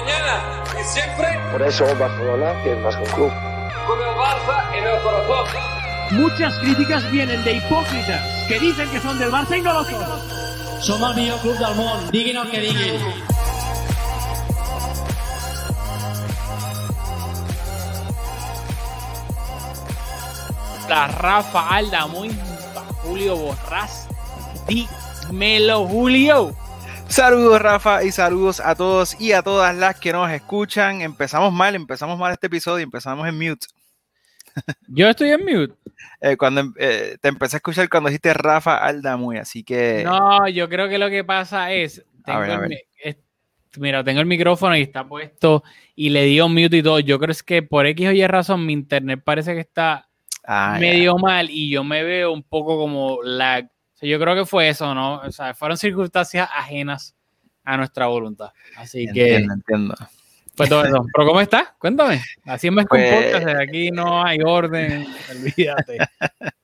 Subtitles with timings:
[0.00, 3.32] mañana y siempre Por eso Barcelona que es más que un club.
[3.86, 5.46] con el Barça en el corazón.
[6.10, 10.04] Muchas críticas vienen de hipócritas que dicen que son del Barça y no lo son.
[10.80, 13.02] Som el millor club del món, diguin el que diguin.
[20.88, 22.30] La Rafa Alda, muy
[23.02, 24.06] Julio Borrás.
[24.66, 26.54] Dímelo, Julio.
[27.18, 31.00] Saludos Rafa y saludos a todos y a todas las que nos escuchan.
[31.00, 33.66] Empezamos mal, empezamos mal este episodio, empezamos en mute.
[34.86, 35.74] Yo estoy en mute.
[36.20, 40.46] Eh, cuando em- eh, te empecé a escuchar cuando dijiste Rafa Aldamuy, así que No,
[40.46, 42.04] yo creo que lo que pasa es.
[42.24, 42.78] tengo ver, a el ver.
[43.02, 43.16] es-
[43.78, 45.64] mira, tengo el micrófono y está puesto
[45.96, 47.00] y le dio mute y todo.
[47.00, 50.08] Yo creo es que por X o Y razón mi internet parece que está
[50.44, 53.68] Ah, medio mal y yo me veo un poco como lag.
[53.98, 55.16] Sea, yo creo que fue eso, ¿no?
[55.20, 57.14] O sea, fueron circunstancias ajenas
[57.64, 58.50] a nuestra voluntad.
[58.76, 59.94] Así que, entiendo, entiendo.
[60.56, 61.04] pues todo eso.
[61.14, 61.68] Pero ¿cómo estás?
[61.78, 62.22] Cuéntame.
[62.46, 63.54] Así me Pues- comportas.
[63.60, 65.06] Aquí no hay orden.
[65.30, 65.98] Olvídate.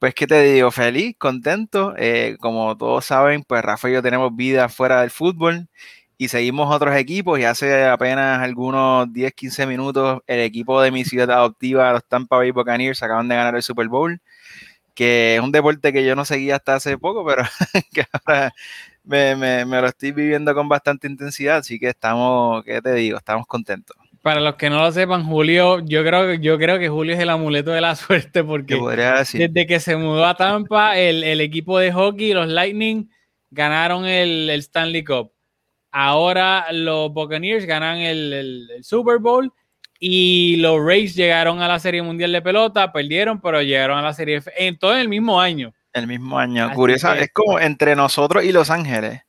[0.00, 1.94] Pues qué te digo, feliz, contento.
[1.96, 5.68] eh, como todos saben, pues Rafa y yo tenemos vida fuera del fútbol
[6.18, 11.04] y seguimos otros equipos y hace apenas algunos 10, 15 minutos el equipo de mi
[11.04, 14.20] ciudad adoptiva, los Tampa Bay Buccaneers, acaban de ganar el Super Bowl,
[14.96, 17.44] que es un deporte que yo no seguía hasta hace poco, pero
[17.92, 18.52] que ahora
[19.04, 23.18] me, me- me lo estoy viviendo con bastante intensidad, así que estamos, ¿qué te digo?
[23.18, 23.96] Estamos contentos.
[24.22, 27.20] Para los que no lo sepan, Julio, yo creo, que- yo creo que Julio es
[27.20, 28.74] el amuleto de la suerte ¿Qué porque
[29.38, 33.08] desde que se mudó a Tampa, el, el equipo de hockey, los Lightning,
[33.50, 35.30] ganaron el, el Stanley Cup.
[35.92, 39.52] Ahora los Buccaneers ganan el Super Bowl
[39.98, 44.12] y los Rays llegaron a la Serie Mundial de Pelota, perdieron, pero llegaron a la
[44.12, 45.72] Serie F en todo el mismo año.
[45.92, 46.66] El mismo año.
[46.66, 49.22] Así Curioso, que- es como entre nosotros y Los Ángeles.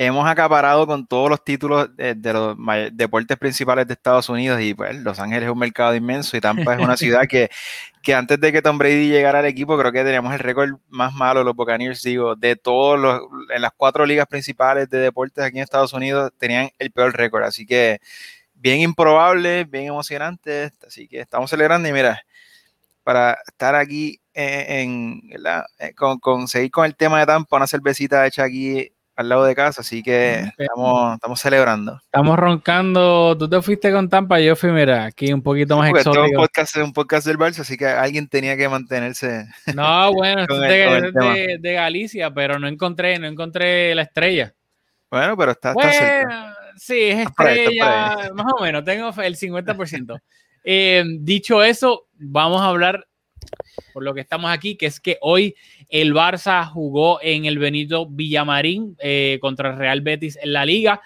[0.00, 2.56] Hemos acaparado con todos los títulos de, de los
[2.92, 6.74] deportes principales de Estados Unidos y pues Los Ángeles es un mercado inmenso y Tampa
[6.74, 7.50] es una ciudad que,
[8.00, 11.12] que antes de que Tom Brady llegara al equipo creo que teníamos el récord más
[11.14, 15.56] malo, los Buccaneers, digo, de todos los, en las cuatro ligas principales de deportes aquí
[15.58, 17.98] en Estados Unidos tenían el peor récord, así que
[18.60, 22.20] bien improbable, bien emocionante, así que estamos celebrando y mira,
[23.04, 24.70] para estar aquí en,
[25.22, 25.64] en- ¿verdad?
[25.78, 29.44] Eh, con, con seguir con el tema de Tampa, una cervecita hecha aquí al lado
[29.44, 32.00] de casa, así que estamos, estamos celebrando.
[32.04, 35.92] Estamos roncando, tú te fuiste con Tampa, yo fui, mira, aquí un poquito más es
[35.92, 36.40] un exótico.
[36.40, 39.46] podcast, un podcast del Barça, así que alguien tenía que mantenerse.
[39.74, 44.54] No, bueno, es de- de Galicia, pero no encontré, no encontré la estrella.
[45.10, 46.54] Bueno, pero está, está cerca.
[46.78, 50.20] Sí, es Está por ahí, está por estrella, más o menos, tengo el 50%.
[50.64, 53.08] Eh, dicho eso, vamos a hablar
[53.92, 55.54] por lo que estamos aquí, que es que hoy
[55.88, 61.00] el Barça jugó en el Benito Villamarín eh, contra el Real Betis en la liga.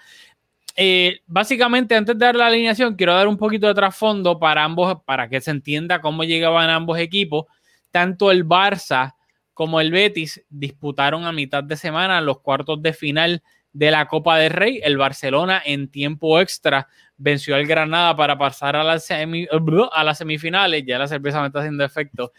[0.75, 4.97] Eh, básicamente, antes de dar la alineación, quiero dar un poquito de trasfondo para ambos,
[5.05, 7.45] para que se entienda cómo llegaban ambos equipos.
[7.91, 9.15] Tanto el Barça
[9.53, 14.37] como el Betis disputaron a mitad de semana los cuartos de final de la Copa
[14.37, 14.79] del Rey.
[14.83, 19.47] El Barcelona en tiempo extra venció al Granada para pasar a, las semi-
[19.91, 20.83] a las semifinales.
[20.85, 22.31] Ya la cerveza me está haciendo efecto.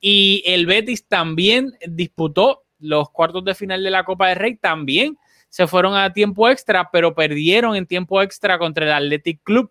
[0.00, 4.56] Y el Betis también disputó los cuartos de final de la Copa del Rey.
[4.56, 5.16] También
[5.48, 9.70] se fueron a tiempo extra, pero perdieron en tiempo extra contra el Athletic Club.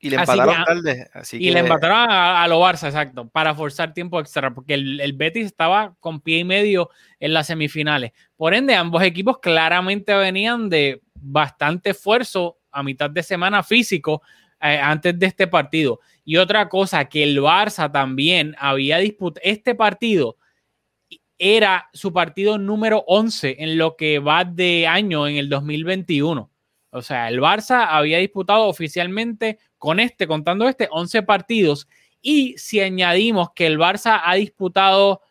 [0.00, 1.10] Y le así empataron que- tarde.
[1.12, 4.74] Así Y que, le empataron a, a lo Barça, exacto, para forzar tiempo extra, porque
[4.74, 8.12] el, el Betis estaba con pie y medio en las semifinales.
[8.36, 14.22] Por ende, ambos equipos claramente venían de bastante esfuerzo a mitad de semana físico
[14.60, 15.98] eh, antes de este partido.
[16.24, 20.36] Y otra cosa, que el Barça también había disputado este partido.
[21.38, 26.50] Era su partido número 11 en lo que va de año en el 2021.
[26.90, 31.88] O sea, el Barça había disputado oficialmente con este, contando este, 11 partidos.
[32.20, 35.22] Y si añadimos que el Barça ha disputado,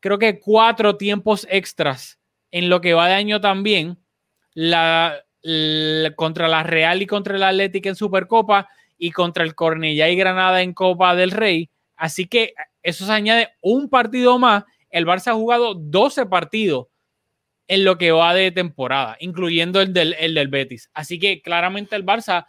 [0.00, 2.18] creo que cuatro tiempos extras
[2.50, 3.98] en lo que va de año también,
[4.54, 5.24] la,
[6.14, 10.62] contra la Real y contra el Atlético en Supercopa y contra el Cornellá y Granada
[10.62, 11.70] en Copa del Rey.
[11.96, 14.64] Así que eso se añade un partido más.
[14.90, 16.86] El Barça ha jugado 12 partidos
[17.66, 20.90] en lo que va de temporada, incluyendo el del, el del Betis.
[20.92, 22.46] Así que claramente el Barça,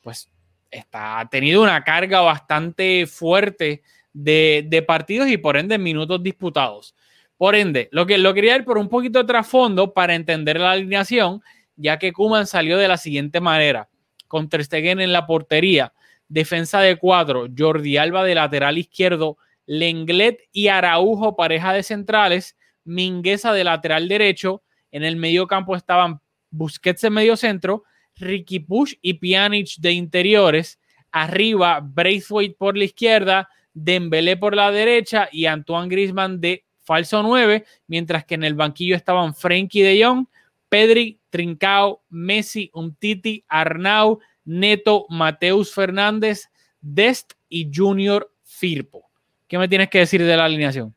[0.00, 0.30] pues,
[0.70, 3.82] está, ha tenido una carga bastante fuerte
[4.12, 6.94] de, de partidos y por ende minutos disputados.
[7.36, 10.72] Por ende, lo que lo quería ir por un poquito de trasfondo para entender la
[10.72, 11.42] alineación,
[11.76, 13.88] ya que Kuman salió de la siguiente manera:
[14.28, 15.94] con Ter Stegen en la portería,
[16.28, 23.52] defensa de cuatro, Jordi Alba de lateral izquierdo, Lenglet y Araujo, pareja de centrales, Mingueza
[23.52, 27.84] de lateral derecho, en el medio campo estaban Busquets en medio centro,
[28.16, 30.80] Ricky Push y Pjanic de interiores.
[31.12, 37.64] Arriba, Braithwaite por la izquierda, Dembélé por la derecha y Antoine Griezmann de falso 9,
[37.86, 40.26] mientras que en el banquillo estaban Frenkie de Jong,
[40.68, 46.50] Pedri, Trincao, Messi, Umtiti, Arnau, Neto, Mateus Fernández,
[46.80, 49.10] Dest y Junior Firpo.
[49.46, 50.94] ¿Qué me tienes que decir de la alineación?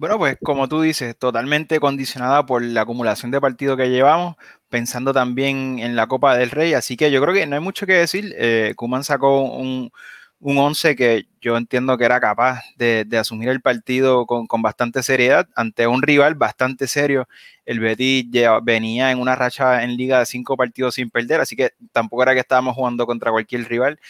[0.00, 4.36] Bueno, pues como tú dices, totalmente condicionada por la acumulación de partidos que llevamos,
[4.70, 7.84] pensando también en la Copa del Rey, así que yo creo que no hay mucho
[7.84, 8.34] que decir.
[8.38, 9.92] Eh, Kuman sacó un,
[10.38, 15.46] un 11 que yo entiendo que era capaz de, asumir el partido con, bastante seriedad
[15.54, 17.28] ante un rival bastante serio.
[17.66, 18.24] El Betis
[18.62, 22.32] venía en una racha en liga de cinco partidos sin perder, así que tampoco era
[22.32, 24.00] que estábamos jugando contra cualquier rival.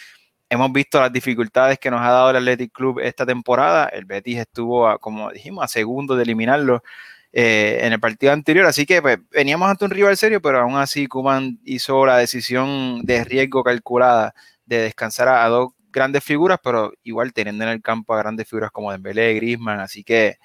[0.51, 3.85] Hemos visto las dificultades que nos ha dado el Athletic Club esta temporada.
[3.85, 6.83] El Betis estuvo, como dijimos, a segundo de eliminarlo
[7.31, 8.65] eh, en el partido anterior.
[8.65, 13.01] Así que pues, veníamos ante un rival serio, pero aún así Kuman hizo la decisión
[13.03, 18.13] de riesgo calculada de descansar a dos grandes figuras, pero igual teniendo en el campo
[18.13, 20.37] a grandes figuras como Dembélé, Griezmann, así que,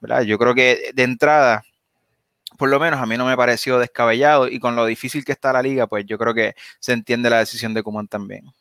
[0.00, 0.22] ¿verdad?
[0.22, 1.62] Yo creo que de entrada,
[2.58, 5.52] por lo menos a mí no me pareció descabellado y con lo difícil que está
[5.52, 8.52] la liga, pues yo creo que se entiende la decisión de Kuman también.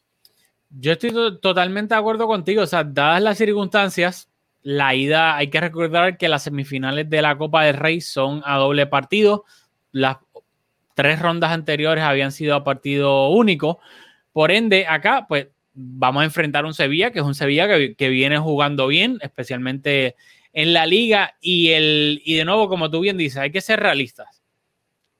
[0.79, 4.29] Yo estoy totalmente de acuerdo contigo, o sea, dadas las circunstancias,
[4.61, 8.57] la ida, hay que recordar que las semifinales de la Copa del Rey son a
[8.57, 9.43] doble partido,
[9.91, 10.17] las
[10.93, 13.79] tres rondas anteriores habían sido a partido único,
[14.33, 18.37] por ende, acá, pues vamos a enfrentar un Sevilla, que es un Sevilla que, viene
[18.37, 20.15] jugando bien, especialmente
[20.53, 21.35] en la liga.
[21.41, 24.41] Y, el, y de nuevo, como tú bien dices, hay que ser realistas.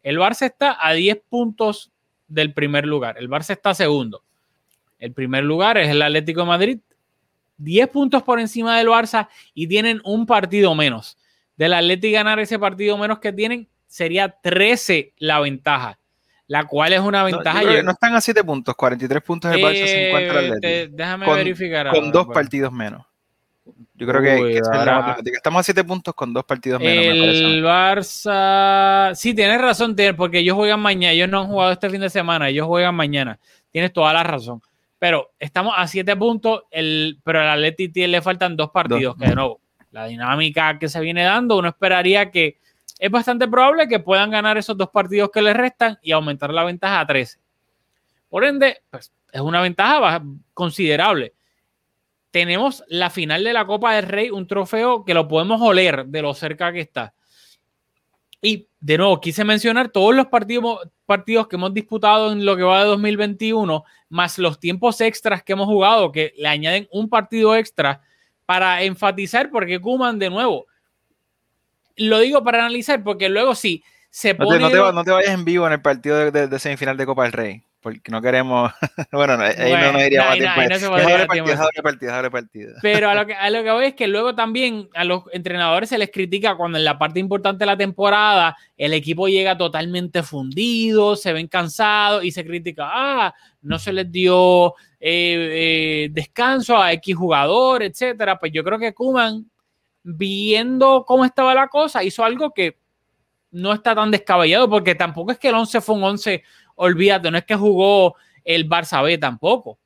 [0.04, 1.92] El Barça está a 10 puntos
[2.28, 3.18] del primer lugar.
[3.18, 4.24] El Barça está segundo.
[5.02, 6.80] El primer lugar es el Atlético de Madrid.
[7.58, 11.18] 10 puntos por encima del Barça y tienen un partido menos.
[11.58, 16.00] Del Atlético ganar ese partido menos que tienen sería 13 la ventaja
[16.52, 17.62] la cual es una ventaja.
[17.64, 20.98] No, no están a 7 puntos, 43 puntos el Barça, 50 el eh, Atlético.
[20.98, 21.92] Déjame verificar.
[21.92, 22.36] Con dos pues.
[22.36, 23.06] partidos menos.
[23.94, 24.58] Yo creo que,
[25.34, 27.38] estamos a 7 puntos con dos partidos menos.
[27.38, 29.16] El Barça.
[29.16, 31.14] Sí, tienes razón, porque ellos juegan mañana.
[31.14, 32.50] Ellos no han jugado este fin de semana.
[32.50, 33.40] Ellos juegan mañana.
[33.72, 34.62] Tienes toda la razón.
[35.02, 36.62] Pero estamos a 7 puntos.
[36.70, 39.18] El, pero al Atlético le faltan dos partidos.
[39.18, 39.60] Que de nuevo,
[39.90, 42.60] la dinámica que se viene dando, uno esperaría que
[43.00, 46.64] es bastante probable que puedan ganar esos dos partidos que les restan y aumentar la
[46.66, 47.40] ventaja a 13.
[48.30, 50.22] Por ende, pues, es una ventaja
[50.54, 51.34] considerable.
[52.30, 56.22] Tenemos la final de la Copa del Rey, un trofeo que lo podemos oler de
[56.22, 57.16] lo cerca que está.
[58.42, 62.64] Y de nuevo, quise mencionar todos los partidos, partidos que hemos disputado en lo que
[62.64, 67.56] va de 2021, más los tiempos extras que hemos jugado, que le añaden un partido
[67.56, 68.02] extra
[68.46, 70.66] para enfatizar, porque Kuman, de nuevo,
[71.96, 74.60] lo digo para analizar porque luego sí se pone...
[74.60, 78.12] No te, vayas en vivo en el partido de, semifinal de Copa del Rey, porque
[78.12, 78.72] no queremos...
[79.12, 80.62] bueno, ahí no nos iríamos a tiempo.
[82.82, 85.90] Pero a lo, que, a lo que voy es que luego también a los entrenadores
[85.90, 90.22] se les critica cuando en la parte importante de la temporada el equipo llega totalmente
[90.24, 96.78] fundido, se ven cansados y se critica, ah, no se les dio eh, eh, descanso
[96.78, 98.38] a X jugador, etcétera.
[98.38, 99.50] Pues yo creo que Kuman
[100.04, 102.78] viendo cómo estaba la cosa, hizo algo que
[103.52, 106.44] no está tan descabellado, porque tampoco es que el 11 fue un 11,
[106.82, 109.78] olvídate, no es que jugó el Barça B tampoco.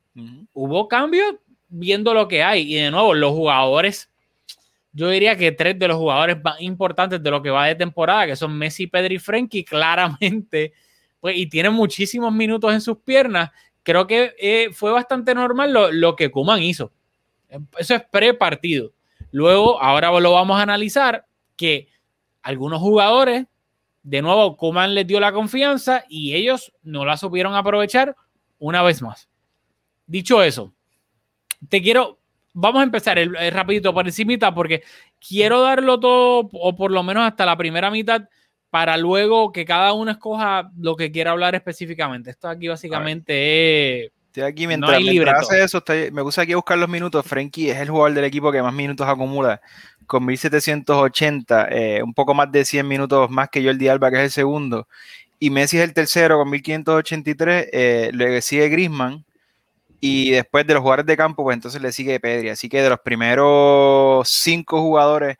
[0.53, 1.35] Hubo cambios
[1.67, 2.73] viendo lo que hay.
[2.73, 4.09] Y de nuevo, los jugadores,
[4.93, 8.27] yo diría que tres de los jugadores más importantes de lo que va de temporada,
[8.27, 10.73] que son Messi, Pedri y Frenkie, claramente,
[11.19, 13.51] pues, y tienen muchísimos minutos en sus piernas.
[13.83, 16.91] Creo que eh, fue bastante normal lo, lo que Kuman hizo.
[17.77, 18.93] Eso es pre-partido.
[19.31, 21.25] Luego, ahora lo vamos a analizar,
[21.57, 21.89] que
[22.41, 23.45] algunos jugadores,
[24.05, 28.15] de nuevo, Kuman les dio la confianza y ellos no la supieron aprovechar
[28.59, 29.27] una vez más.
[30.05, 30.75] Dicho eso,
[31.69, 32.19] te quiero,
[32.53, 34.83] vamos a empezar el, rapidito por encimita porque
[35.19, 38.29] quiero darlo todo, o por lo menos hasta la primera mitad,
[38.69, 42.29] para luego que cada uno escoja lo que quiera hablar específicamente.
[42.29, 45.01] Esto aquí básicamente es Estoy aquí mientras,
[45.39, 47.25] hace eso, me gusta aquí buscar los minutos.
[47.25, 49.61] Frenkie es el jugador del equipo que más minutos acumula
[50.07, 54.23] con 1780, eh, un poco más de 100 minutos más que Jordi Alba, que es
[54.23, 54.89] el segundo.
[55.39, 59.23] Y Messi es el tercero con 1583, eh, le sigue Grisman.
[60.01, 62.49] Y después de los jugadores de campo, pues entonces le sigue Pedri.
[62.49, 65.37] Así que de los primeros cinco jugadores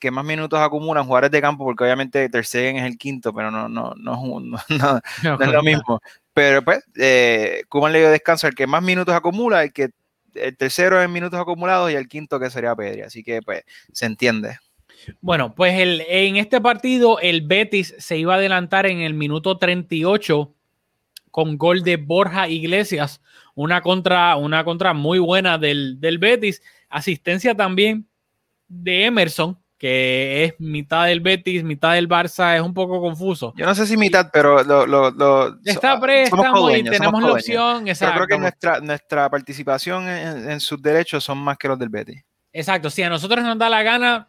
[0.00, 3.50] que más minutos acumulan jugadores de campo, porque obviamente Ter Stegen es el quinto, pero
[3.50, 6.00] no, no, no, no, no es lo mismo.
[6.38, 9.90] Pero pues, eh, Kuman le dio descanso al que más minutos acumula, el que
[10.34, 13.00] el tercero en minutos acumulados y el quinto que sería Pedri.
[13.00, 14.56] Así que pues se entiende.
[15.20, 19.58] Bueno, pues el, en este partido el Betis se iba a adelantar en el minuto
[19.58, 20.54] 38
[21.32, 23.20] con gol de Borja Iglesias,
[23.56, 28.06] una contra, una contra muy buena del, del Betis, asistencia también
[28.68, 33.54] de Emerson, que es mitad del Betis, mitad del Barça, es un poco confuso.
[33.56, 37.78] Yo no sé si mitad, pero lo, lo, lo está préstamo y tenemos la opción.
[37.84, 38.14] Pero Exacto.
[38.16, 42.22] creo que nuestra, nuestra participación en, en sus derechos son más que los del Betis.
[42.52, 44.26] Exacto, si a nosotros nos da la gana,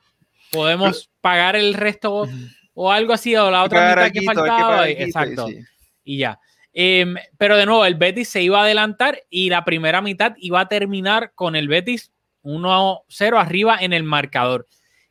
[0.52, 2.28] podemos pagar el resto
[2.76, 4.88] o algo así, o la otra mitad que faltaba.
[4.90, 5.60] y- Exacto, sí.
[6.04, 6.40] y ya.
[6.72, 10.60] Em, pero de nuevo, el Betis se iba a adelantar y la primera mitad iba
[10.62, 12.12] a terminar con el Betis
[12.44, 14.68] 1-0 arriba en el marcador.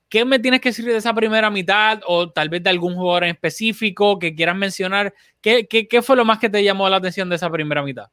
[0.09, 3.25] ¿Qué me tienes que decir de esa primera mitad o tal vez de algún jugador
[3.25, 5.15] en específico que quieras mencionar?
[5.41, 5.67] ¿Qué,
[6.03, 8.07] fue lo más que te llamó la atención de esa primera mitad?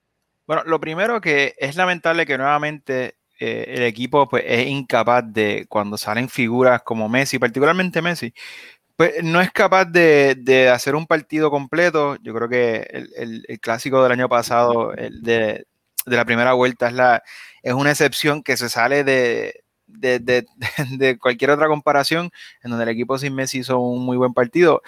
[0.45, 5.65] Bueno, lo primero que es lamentable que nuevamente eh, el equipo pues, es incapaz de,
[5.69, 8.33] cuando salen figuras como Messi, particularmente Messi,
[8.95, 12.17] pues no es capaz de, de hacer un partido completo.
[12.21, 15.65] Yo creo que el, el- el clásico del año pasado, el de,
[16.05, 17.23] de la primera vuelta, es, la,
[17.63, 20.45] es una excepción que se sale de, de, de-
[20.97, 22.31] de cualquier otra comparación,
[22.63, 24.81] en donde el equipo sin Messi hizo un muy buen partido.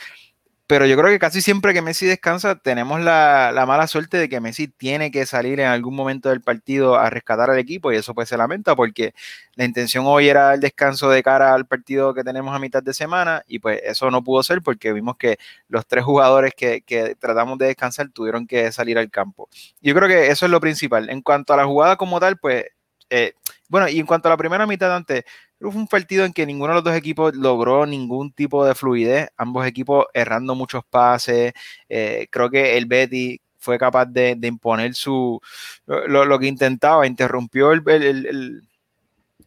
[0.70, 4.28] Pero yo creo que casi siempre que Messi descansa, tenemos la, la mala suerte de
[4.28, 7.96] que Messi tiene que salir en algún momento del partido a rescatar al equipo y
[7.96, 9.14] eso pues se lamenta porque
[9.56, 12.94] la intención hoy era el descanso de cara al partido que tenemos a mitad de
[12.94, 15.38] semana y pues eso no pudo ser porque vimos que
[15.70, 19.48] los tres jugadores que, que tratamos de descansar tuvieron que salir al campo.
[19.82, 21.10] Yo creo que eso es lo principal.
[21.10, 22.66] En cuanto a la jugada como tal, pues,
[23.10, 23.36] eh,
[23.68, 25.24] bueno, y en cuanto a la primera mitad antes,
[25.60, 29.30] fue un partido en que ninguno de los dos equipos logró ningún tipo de fluidez,
[29.38, 31.54] ambos equipos errando muchos pases.
[31.90, 35.40] eh, creo que el Betty fue capaz de, imponer su
[35.86, 38.64] lo, lo que intentaba, interrumpió el-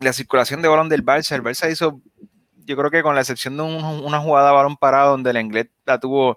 [0.01, 1.35] la circulación de balón del Barça.
[1.35, 2.01] El Barça hizo,
[2.65, 5.69] yo creo que con la excepción de un- una jugada balón parado donde el inglés
[5.87, 6.37] la tuvo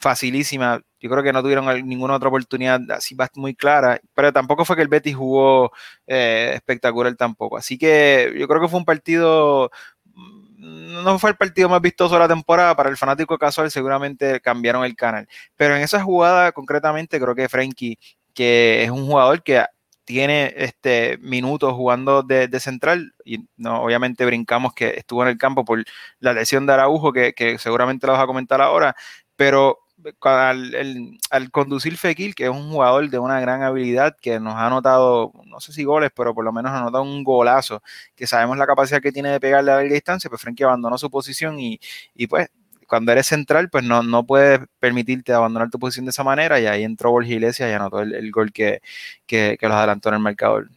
[0.00, 4.76] facilísima, yo creo que no tuvieron ninguna otra oportunidad así muy clara, pero tampoco fue
[4.76, 5.72] que el Betis jugó
[6.06, 7.58] eh, espectacular tampoco.
[7.58, 9.70] Así que yo creo que fue un partido,
[10.14, 14.40] mm, no fue el partido más vistoso de la temporada, para el fanático casual seguramente
[14.40, 17.98] cambiaron el canal, pero en esa jugada concretamente creo que Frenkie,
[18.34, 19.64] que es un jugador que
[20.04, 25.38] tiene este minutos jugando de, de central y no obviamente brincamos que estuvo en el
[25.38, 25.84] campo por
[26.18, 28.96] la lesión de Araujo que, que seguramente la vas a comentar ahora
[29.36, 29.78] pero
[30.20, 35.32] al, conducir Fekir, que es un jugador de una gran habilidad, que nos ha anotado,
[35.46, 37.82] no sé si goles, pero por lo menos ha anotado un golazo,
[38.14, 41.10] que sabemos la capacidad que tiene de pegarle a larga distancia, pues Frenkie abandonó su
[41.10, 41.80] posición y,
[42.14, 42.48] y pues
[42.86, 46.66] cuando eres central, pues no, no puedes permitirte abandonar tu posición de esa manera y
[46.66, 48.82] ahí entró Borja Iglesias y anotó el, el gol que,
[49.26, 50.68] que, que adelantó en el marcador.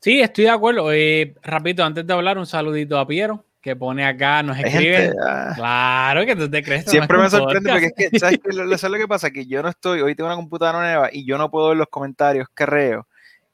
[0.00, 0.92] Sí, estoy de acuerdo.
[0.92, 4.96] Eh, antes de hablar, un saludito a Piero, que pone acá, nos Hay escribe.
[4.96, 6.86] gente, ah, Claro que tú te crees.
[6.86, 7.90] no Siempre me sorprende podcast.
[7.94, 8.50] porque es que, ¿sabes qué?
[8.56, 9.30] Lo, lo- ¿sabes lo que pasa?
[9.30, 11.88] Que yo no estoy, hoy tengo una computadora nueva y yo no puedo ver los
[11.88, 13.06] comentarios que reo.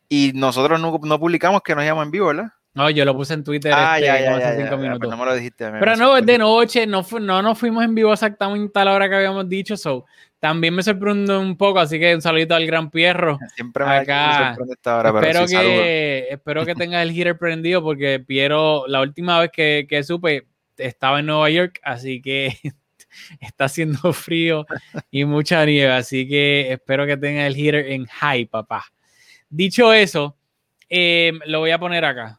[0.08, 2.52] Y nosotros no, no publicamos que nos llaman en vivo, ¿verdad?
[2.76, 4.98] No, yo lo puse en Twitter Ah, este, ya, ya, hace ya, cinco minutos.
[5.00, 5.64] pues no me lo dijiste.
[5.64, 8.12] a mí, Pero me no, es de noche, no, fu- no nos fuimos en vivo
[8.12, 10.04] exactamente a la hora que habíamos dicho, so
[10.38, 13.38] también me sorprende un poco, así que un saludito al gran Pierro.
[13.54, 14.38] Siempre me, acá.
[14.40, 15.74] me sorprende esta hora, pero espero, sí, saludos.
[15.78, 20.46] que, espero que tengas el heater prendido porque Piero, la última vez que, que supe,
[20.76, 22.54] estaba en Nueva York, así que
[23.40, 24.66] está haciendo frío
[25.10, 28.84] y mucha nieve, así que espero que tengas el heater en high, papá.
[29.48, 30.36] Dicho eso,
[30.90, 32.38] eh, lo voy a poner acá,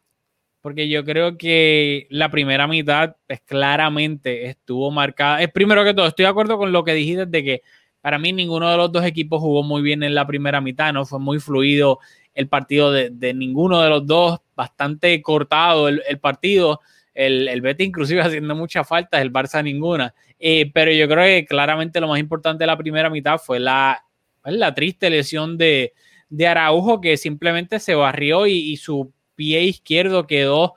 [0.67, 5.41] porque yo creo que la primera mitad, pues claramente estuvo marcada.
[5.41, 7.61] Es primero que todo, estoy de acuerdo con lo que dijiste de que
[8.01, 11.05] para mí ninguno de los dos equipos jugó muy bien en la primera mitad, no
[11.05, 11.99] fue muy fluido
[12.33, 16.81] el partido de, ninguno de los dos, bastante cortado el, partido.
[17.13, 20.13] El, el Betis inclusive haciendo muchas faltas, el Barça ninguna.
[20.37, 24.03] Eh, pero yo creo que claramente lo más importante de la primera mitad fue la,
[24.41, 25.93] pues, la triste lesión de,
[26.27, 30.73] de Araujo que simplemente se barrió y su pie izquierdo quedó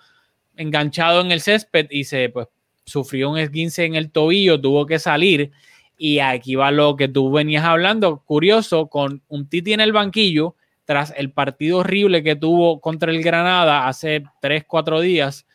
[0.54, 2.46] enganchado en el césped y se pues
[2.84, 5.50] sufrió un esguince en el tobillo, tuvo que salir.
[5.96, 10.54] Y aquí va lo que tú venías hablando, curioso, con un Titi en el banquillo
[10.84, 15.46] tras el partido horrible que tuvo contra el Granada hace 3, 4 días,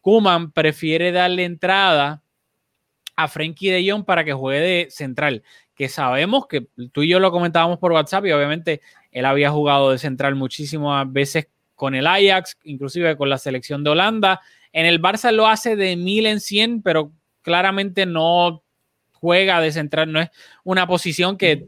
[0.00, 2.22] Kuman prefiere darle entrada
[3.14, 5.44] a Frenkie de Jong para que juegue de central,
[5.76, 8.80] que sabemos que tú y yo lo comentábamos por WhatsApp y obviamente
[9.12, 11.46] él había jugado de central muchísimas veces
[11.82, 14.40] con el Ajax, inclusive con la selección de Holanda.
[14.72, 17.10] En el Barça lo hace de mil en cien, pero
[17.40, 18.62] claramente no
[19.14, 20.30] juega de central, no es
[20.62, 21.66] una posición que,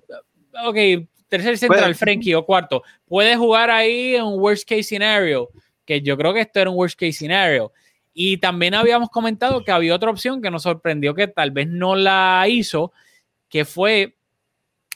[0.64, 5.50] ok, tercer central, Frenkie o cuarto, puede jugar ahí en un worst case scenario,
[5.84, 7.72] que yo creo que esto era un worst case scenario.
[8.12, 11.96] Y también habíamos comentado que había otra opción que nos sorprendió que tal vez no
[11.96, 12.92] la hizo,
[13.48, 14.16] que fue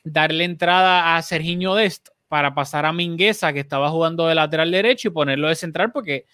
[0.04, 5.08] darle entrada a Serginho Dest para pasar a Mingueza, que estaba jugando de lateral derecho,
[5.08, 6.26] y ponerlo de central, porque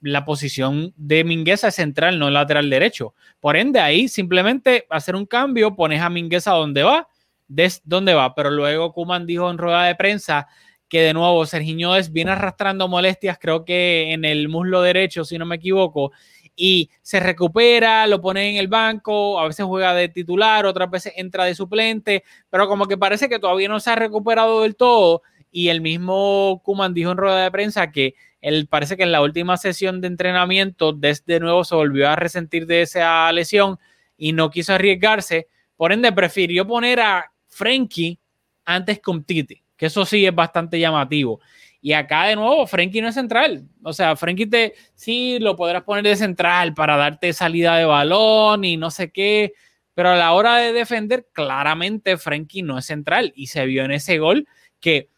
[0.00, 3.14] la posición de Mingueza es central, no lateral derecho.
[3.40, 7.08] Por ende, ahí simplemente hacer un cambio, pones a Mingueza donde va,
[7.46, 10.46] Des donde va, pero luego Kuman dijo en rueda de prensa
[10.88, 15.36] que de nuevo Serginho Des viene arrastrando molestias, creo que en el muslo derecho, si
[15.38, 16.12] no me equivoco,
[16.56, 21.12] y se recupera, lo pone en el banco, a veces juega de titular, otras veces
[21.16, 25.22] entra de suplente, pero como que parece que todavía no se ha recuperado del todo.
[25.56, 29.22] Y el mismo Kuman dijo en rueda de prensa que él parece que en la
[29.22, 33.78] última sesión de entrenamiento, desde nuevo se volvió a resentir de esa lesión
[34.16, 35.46] y no quiso arriesgarse.
[35.76, 38.18] Por ende, prefirió poner a Frenkie
[38.64, 41.40] antes con Titi, que eso sí es bastante llamativo.
[41.80, 43.68] Y acá de nuevo, Frenkie no es central.
[43.84, 48.64] O sea, Frenkie te sí lo podrás poner de central para darte salida de balón
[48.64, 49.52] y no sé qué.
[49.94, 53.32] Pero a la hora de defender, claramente Frenkie no es central.
[53.36, 54.48] Y se vio en ese gol
[54.80, 55.13] que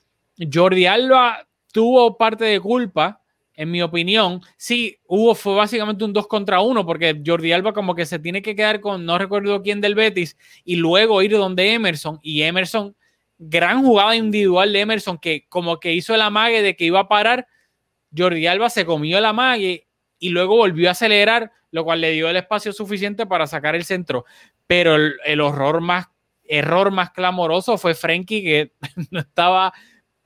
[0.52, 3.22] Jordi Alba tuvo parte de culpa,
[3.54, 4.42] en mi opinión.
[4.56, 8.42] Sí, hubo, fue básicamente un 2 contra 1, porque Jordi Alba como que se tiene
[8.42, 12.18] que quedar con no recuerdo quién del Betis y luego ir donde Emerson.
[12.22, 12.94] Y Emerson
[13.38, 17.08] gran jugada individual de Emerson que como que hizo el amague de que iba a
[17.08, 17.46] parar.
[18.16, 19.88] Jordi Alba se comió el amague
[20.18, 23.84] y luego volvió a acelerar, lo cual le dio el espacio suficiente para sacar el
[23.84, 24.24] centro.
[24.66, 25.40] Pero el,
[25.80, 26.06] más,
[26.44, 28.72] error más clamoroso fue Frenkie, que
[29.10, 29.72] no estaba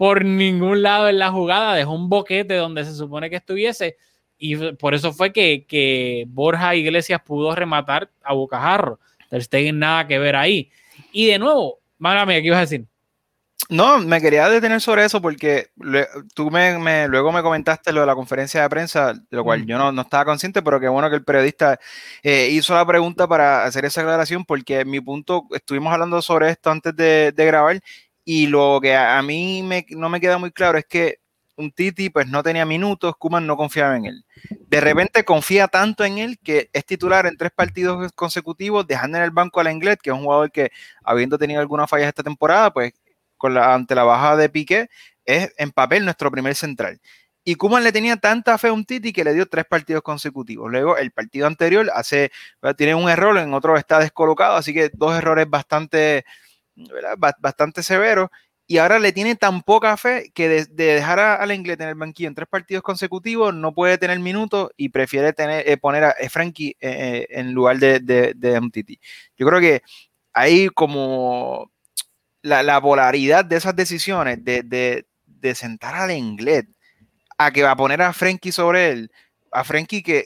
[0.00, 3.98] por ningún lado en la jugada, dejó un boquete donde se supone que estuviese.
[4.38, 8.98] Y por eso fue que, que Borja Iglesias pudo rematar a Bocajarro.
[9.28, 10.70] Ter Stegen nada que ver ahí.
[11.12, 12.86] Y de nuevo, mami, ¿qué ibas a decir?
[13.68, 15.68] No, me quería detener sobre eso porque
[16.34, 19.92] tú me, luego me comentaste lo de la conferencia de prensa, de lo cual yo
[19.92, 21.78] no, estaba consciente, pero qué bueno que el periodista
[22.22, 26.70] eh, hizo la pregunta para hacer esa aclaración, porque mi punto, estuvimos hablando sobre esto
[26.70, 27.80] antes de, grabar
[28.24, 31.18] y lo que a, mí no me queda muy claro es que
[31.56, 34.24] un Titi pues no tenía minutos, Kuman no confiaba en él.
[34.66, 39.24] De repente confía tanto en él que es titular en tres partidos consecutivos, dejando en
[39.24, 40.70] el banco a la Inglés, que es un jugador que
[41.04, 42.92] habiendo tenido algunas fallas esta temporada, pues
[43.42, 44.88] ante la baja de Piqué,
[45.24, 47.00] es en papel nuestro primer central.
[47.42, 50.70] Y Kuman le tenía tanta fe a un Titi que le dio tres partidos consecutivos.
[50.70, 52.30] Luego, el partido anterior hace,
[52.76, 56.24] tiene un error, en otro está descolocado, así que dos errores bastante,
[57.18, 58.28] bastante severos.
[58.66, 62.28] Y ahora le tiene tan poca fe que de, dejar al inglés en el banquillo
[62.28, 66.76] en tres partidos consecutivos no puede tener minutos y prefiere tener, eh, poner a Frankie
[66.80, 69.00] eh, eh, en lugar de, de, de Titi.
[69.36, 69.82] Yo creo que
[70.32, 71.72] hay como
[72.42, 75.04] la, polaridad de esas decisiones de,
[75.54, 76.64] sentar al inglés
[77.38, 79.10] a que va a poner a Frenkie sobre él,
[79.50, 80.24] a Frenkie que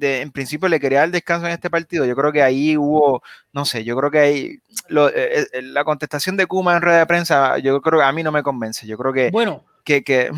[0.00, 3.64] en principio le quería dar descanso en este partido, yo creo que ahí hubo, no
[3.64, 4.58] sé, yo creo que ahí
[4.90, 8.22] eh, eh, la contestación de Kuma en rueda de prensa, yo creo que a mí
[8.22, 9.30] no me convence, yo creo que...
[9.30, 10.30] Bueno, que, que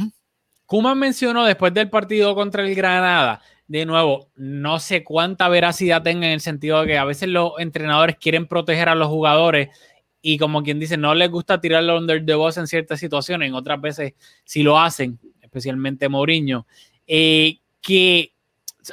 [0.66, 6.26] Kuma mencionó después del partido contra el Granada, de nuevo, no sé cuánta veracidad tenga
[6.26, 9.68] en el sentido de que a veces los entrenadores quieren proteger a los jugadores
[10.20, 13.54] y como quien dice, no les gusta tirarlo under the bus en ciertas situaciones, en
[13.54, 16.66] otras veces sí lo hacen, especialmente Mourinho,
[17.06, 18.32] eh, que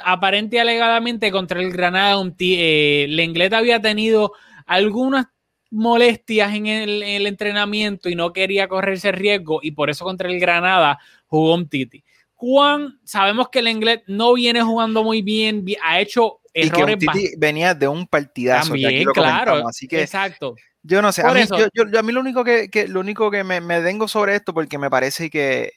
[0.04, 4.32] aparente y alegadamente contra el Granada, un eh, Lenglet había tenido
[4.66, 5.26] algunas
[5.70, 10.98] molestias en el, entrenamiento y no quería correrse riesgo y por eso contra el Granada
[11.26, 12.04] jugó un Titi.
[12.34, 16.96] Juan, sabemos que el inglés no viene jugando muy bien, ha hecho errores.
[17.00, 18.68] Y que Titi venía de un partidazo.
[18.68, 19.66] También, claro.
[19.66, 20.54] Así que exacto.
[20.82, 21.40] Yo no sé, a mí,
[21.72, 24.78] yo, a mí, lo único que, lo único que me, me tengo sobre esto, porque
[24.78, 25.70] me parece que,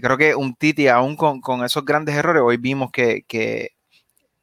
[0.00, 3.70] creo que un Titi, aún con, esos grandes errores, hoy vimos que, que,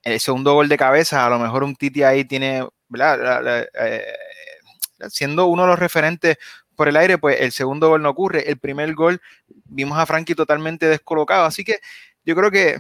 [0.04, 3.68] el segundo gol de cabeza, a lo mejor un Titi ahí tiene, ¿verdad?
[3.74, 4.04] Eh,
[5.10, 6.38] siendo uno de los referentes
[6.76, 8.50] por el aire, pues el segundo gol no ocurre.
[8.50, 9.22] El primer gol
[9.66, 11.46] vimos a Frankie totalmente descolocado.
[11.46, 11.80] Así que
[12.24, 12.80] yo creo que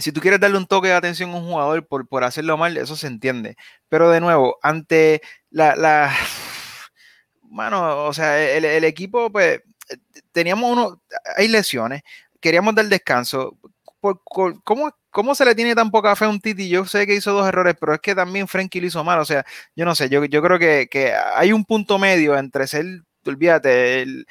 [0.00, 2.76] si tú quieres darle un toque de atención a un jugador por, por hacerlo mal,
[2.76, 3.56] eso se entiende.
[3.88, 6.14] Pero de nuevo, ante la, la
[7.42, 9.62] bueno, o sea, el, equipo, pues,
[10.32, 11.02] teníamos uno,
[11.36, 12.02] hay lesiones,
[12.40, 13.56] queríamos dar descanso.
[14.00, 16.68] ¿Cómo, ¿Cómo se le tiene tan poca fe a un Titi?
[16.68, 19.18] Yo sé que hizo dos errores, pero es que también Frankie lo hizo mal.
[19.18, 19.44] O sea,
[19.76, 24.02] yo no sé, yo, yo creo que, que hay un punto medio entre ser, olvídate,
[24.02, 24.26] el,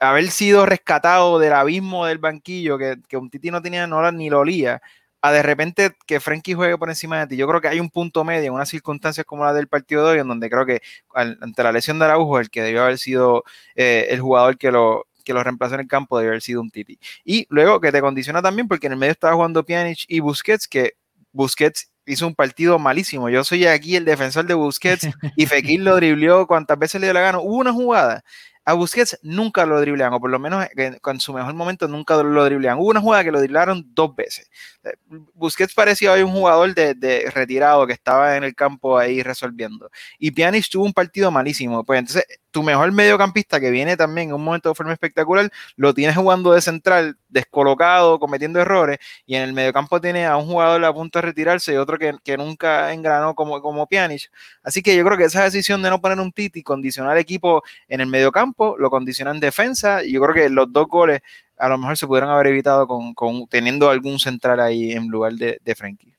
[0.00, 4.30] haber sido rescatado del abismo del banquillo, que, que un Titi no tenía no, ni
[4.30, 4.80] lo olía,
[5.20, 7.36] a de repente que Frankie juegue por encima de ti.
[7.36, 10.12] Yo creo que hay un punto medio en unas circunstancias como la del partido de
[10.12, 10.80] hoy, en donde creo que
[11.14, 15.06] ante la lesión de Araujo, el que debió haber sido eh, el jugador que lo,
[15.24, 16.98] que lo reemplazó en el campo debió haber sido un Titi.
[17.24, 20.68] Y luego que te condiciona también, porque en el medio estaba jugando Pjanic y Busquets,
[20.68, 20.94] que
[21.32, 23.28] Busquets hizo un partido malísimo.
[23.28, 27.14] Yo soy aquí el defensor de Busquets y Fekir lo dribleó cuantas veces le dio
[27.14, 27.38] la gana.
[27.40, 28.24] Hubo una jugada
[28.68, 30.66] a Busquets nunca lo driblean, o por lo menos
[31.00, 32.76] con su mejor momento nunca lo driblean.
[32.76, 34.50] Hubo una jugada que lo driblaron dos veces.
[34.84, 34.92] Eh,
[35.32, 39.90] Busquets parecía hoy un jugador de, retirado que estaba en el campo ahí resolviendo.
[40.18, 41.82] Y Pjanic tuvo un partido malísimo.
[41.82, 45.94] Pues entonces, tu mejor mediocampista que viene también en un momento de forma espectacular, lo
[45.94, 50.84] tienes jugando de central, descolocado, cometiendo errores, y en el mediocampo tiene a un jugador
[50.84, 54.30] a punto de retirarse y otro que, nunca engranó como, como Pjanic.
[54.62, 57.62] Así que yo creo que esa decisión de no poner un Titi, condicionar el equipo
[57.88, 61.20] en el mediocampo, lo condiciona en defensa, y yo creo que los dos goles
[61.58, 65.58] a lo mejor se pudieron haber evitado con, teniendo algún central ahí en lugar de,
[65.62, 66.17] de Frankie.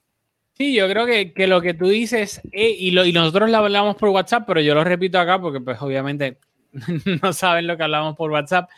[0.59, 3.95] Sí, yo creo que, lo que tú dices, eh, y, lo, y nosotros lo hablamos
[3.95, 6.37] por WhatsApp, pero yo lo repito acá porque pues obviamente
[7.23, 8.69] no saben lo que hablamos por WhatsApp,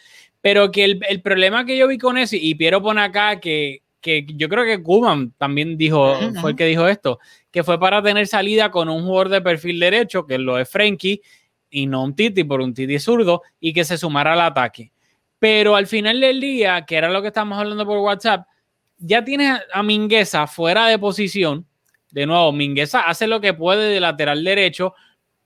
[0.42, 4.48] pero que el, problema que yo vi con eso, y Piero pone acá que, yo
[4.48, 7.18] creo que Kuman también dijo, fue el que dijo esto,
[7.50, 11.20] que fue para tener salida con un jugador de perfil derecho, que lo es Frenkie,
[11.72, 14.92] y no un Titi por un Titi zurdo, y que se sumara al ataque.
[15.40, 18.46] Pero al final del día, que era lo que estamos hablando por WhatsApp,
[19.00, 21.66] ya tienes a Mingueza fuera de posición.
[22.12, 24.94] De nuevo, Mingueza hace lo que puede de lateral derecho.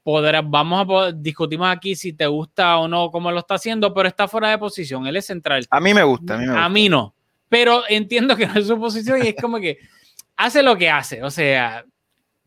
[0.04, 3.94] Podrás, vamos a poder, discutimos aquí si te gusta o no cómo lo está haciendo,
[3.94, 5.08] pero está fuera de posición.
[5.08, 5.66] Él es central.
[5.70, 6.36] A mí me gusta.
[6.36, 6.66] A mí, me gusta.
[6.66, 7.16] A mí no.
[7.50, 9.80] Pero entiendo que no es su posición y es como que
[10.36, 11.24] hace lo que hace.
[11.24, 11.86] O sea,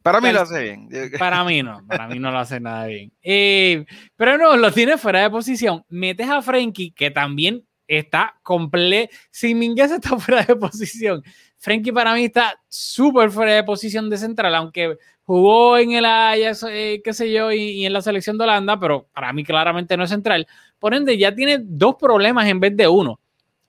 [0.02, 0.88] para mí lo hace bien.
[1.18, 3.12] Para mí no, para mí no lo hace nada bien.
[3.22, 3.84] Eh,
[4.16, 5.84] pero no, lo tiene fuera de posición.
[5.88, 9.14] Metes a Frankie, que también está completo.
[9.30, 11.24] Si Minguez está fuera de posición,
[11.56, 16.64] Frankie para mí está súper fuera de posición de central, aunque jugó en el Ajax,
[16.70, 20.04] eh, qué sé yo, y, en la selección de Holanda, pero para mí claramente no
[20.04, 20.46] es central.
[20.78, 23.20] Por ende, ya tiene dos problemas en vez de uno.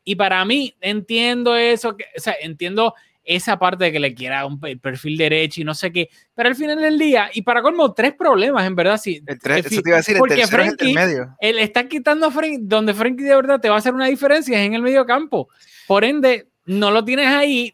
[0.04, 2.94] Y para mí, entiendo eso, que, o sea, entiendo
[3.30, 6.10] esa parte de que le quiera un perfil derecho y no sé qué.
[6.34, 8.98] Pero al final del día, y para colmo, tres problemas, en verdad.
[8.98, 11.36] Sí, el tres, eso te iba a decir, porque el Frankie, medio.
[11.40, 14.60] Él está quitando a Frankie, donde Frankie de verdad te va a hacer una diferencia
[14.60, 15.48] es en el medio campo.
[15.88, 17.72] Por ende, no lo tienes ahí.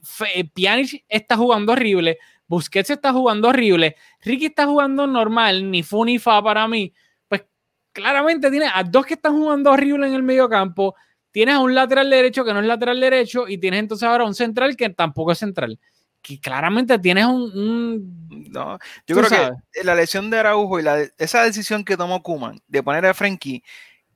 [0.53, 2.17] Pjanic está jugando horrible.
[2.47, 3.95] Busquets está jugando horrible.
[4.23, 6.93] Ricky está jugando normal, ni fu ni fa para mí.
[7.29, 7.45] Pues
[7.93, 10.95] claramente tiene a dos que están jugando horrible en el medio campo
[11.35, 14.33] tienes a un lateral derecho que no es lateral derecho y tienes entonces ahora un
[14.33, 15.77] central que tampoco es central.
[16.21, 18.29] Que claramente tienes un.
[18.51, 22.61] no, yo creo que la lesión de Araujo y la, esa decisión que tomó Kuman
[22.69, 23.63] de poner a Frenkie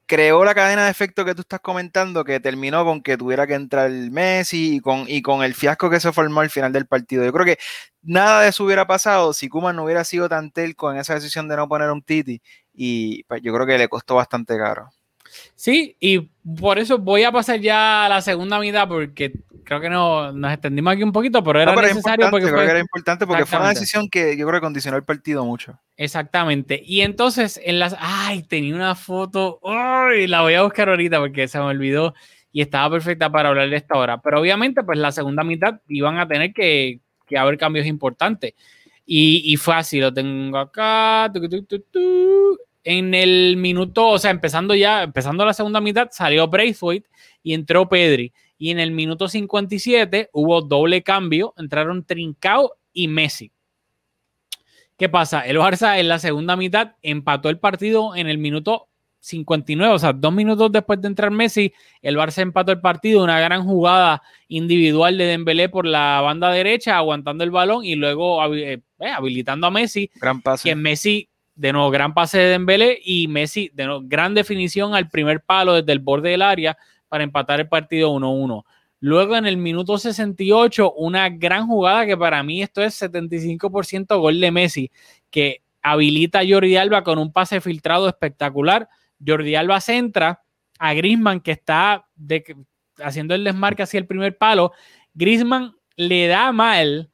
[0.05, 3.55] creó la cadena de efecto que tú estás comentando que terminó con que tuviera que
[3.55, 6.88] entrar el Messi y con, y con el fiasco que se formó al final del
[6.88, 7.25] partido.
[7.25, 7.58] Yo creo que
[8.01, 11.49] nada de eso hubiera pasado si Kuman no hubiera sido tan telco en esa decisión
[11.49, 12.41] de no poner un Titi
[12.73, 14.89] y pues, yo creo que le costó bastante caro.
[15.55, 19.33] Sí, y por eso voy a pasar ya a la segunda mitad porque
[19.63, 23.27] creo que no, nos extendimos aquí un poquito, pero era necesario porque fue, era importante
[23.27, 25.79] porque fue una decisión que yo creo que condicionó el partido mucho.
[25.97, 26.81] Exactamente.
[26.83, 31.47] Y entonces en las ay, tenía una foto, ay, la voy a buscar ahorita porque
[31.47, 32.13] se me olvidó
[32.51, 36.17] y estaba perfecta para hablar de esta hora, pero obviamente pues la segunda mitad iban
[36.17, 38.53] a tener que, que haber cambios importantes.
[39.12, 41.31] Y, y, fue así, lo tengo acá.
[42.83, 47.09] En el minuto, o sea, empezando ya, empezando la segunda mitad, salió Braithwaite
[47.43, 48.33] y entró Pedri.
[48.57, 53.51] Y en el minuto 57 hubo doble cambio, entraron Trincao y Messi.
[54.97, 55.45] ¿Qué pasa?
[55.45, 58.89] El Barça en la segunda mitad empató el partido en el minuto
[59.21, 63.39] 59, o sea, dos minutos después de entrar Messi, el Barça empató el partido, una
[63.39, 68.81] gran jugada individual de Dembélé por la banda derecha, aguantando el balón y luego eh,
[68.99, 70.09] eh, habilitando a Messi.
[70.15, 70.67] Gran pase.
[70.67, 71.28] Que Messi
[71.60, 75.74] de nuevo, gran pase de Dembélé y Messi, de nuevo, gran definición al primer palo
[75.74, 76.78] desde el borde del área
[77.10, 78.63] para empatar el partido 1-1.
[79.02, 84.39] Luego en el minuto 68, una gran jugada que para mí esto es 75% gol
[84.39, 84.89] de Messi,
[85.30, 88.88] que habilita a Jordi Alba con un pase filtrado espectacular.
[89.26, 90.41] Jordi Alba centra
[90.80, 92.08] a Grisman que está
[93.04, 94.72] haciendo el desmarque hacia el primer palo.
[95.13, 97.10] Grisman le da mal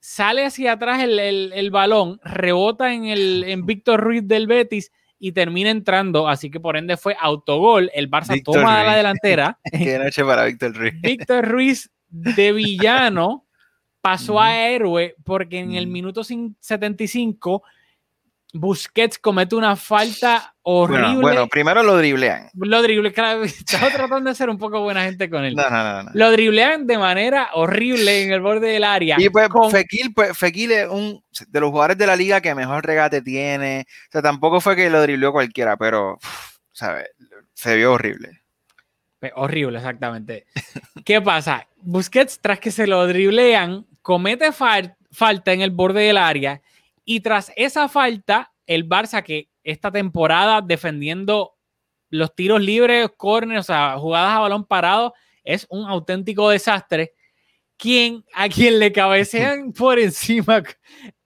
[0.00, 5.70] sale hacia atrás el, balón, rebota en, el, en Víctor Ruiz del Betis y termina
[5.70, 7.90] entrando, así que por ende fue autogol.
[7.94, 9.60] El Barça toma la delantera.
[9.70, 10.94] Qué noche para Víctor Ruiz.
[11.02, 13.46] Víctor Ruiz de villano
[14.00, 17.62] pasó a héroe porque en el minuto 75
[18.52, 21.20] Busquets comete una falta horrible.
[21.20, 22.50] Bueno, primero lo driblean.
[22.54, 25.54] Lo driblean, claro, estaba tratando de ser un poco buena gente con él.
[25.54, 29.16] No, no, no, Lo driblean de manera horrible en el borde del área.
[29.18, 32.84] Y pues, Fekir, pues Fekir es un de los jugadores de la liga que mejor
[32.84, 33.86] regate tiene.
[34.08, 36.18] O sea, tampoco fue que lo dribleó cualquiera, pero,
[36.72, 37.08] ¿sabes?
[37.54, 38.40] Se vio horrible.
[39.34, 40.46] Horrible, exactamente.
[41.04, 41.68] ¿Qué pasa?
[41.76, 46.62] Busquets, tras que se lo driblean, comete falta en el borde del área
[47.04, 51.54] y tras esa falta, el Barça que esta temporada defendiendo
[52.08, 57.14] los tiros libres, corners, o sea, jugadas a balón parado, es un auténtico desastre.
[57.76, 60.62] Quien, a quien le cabecean por encima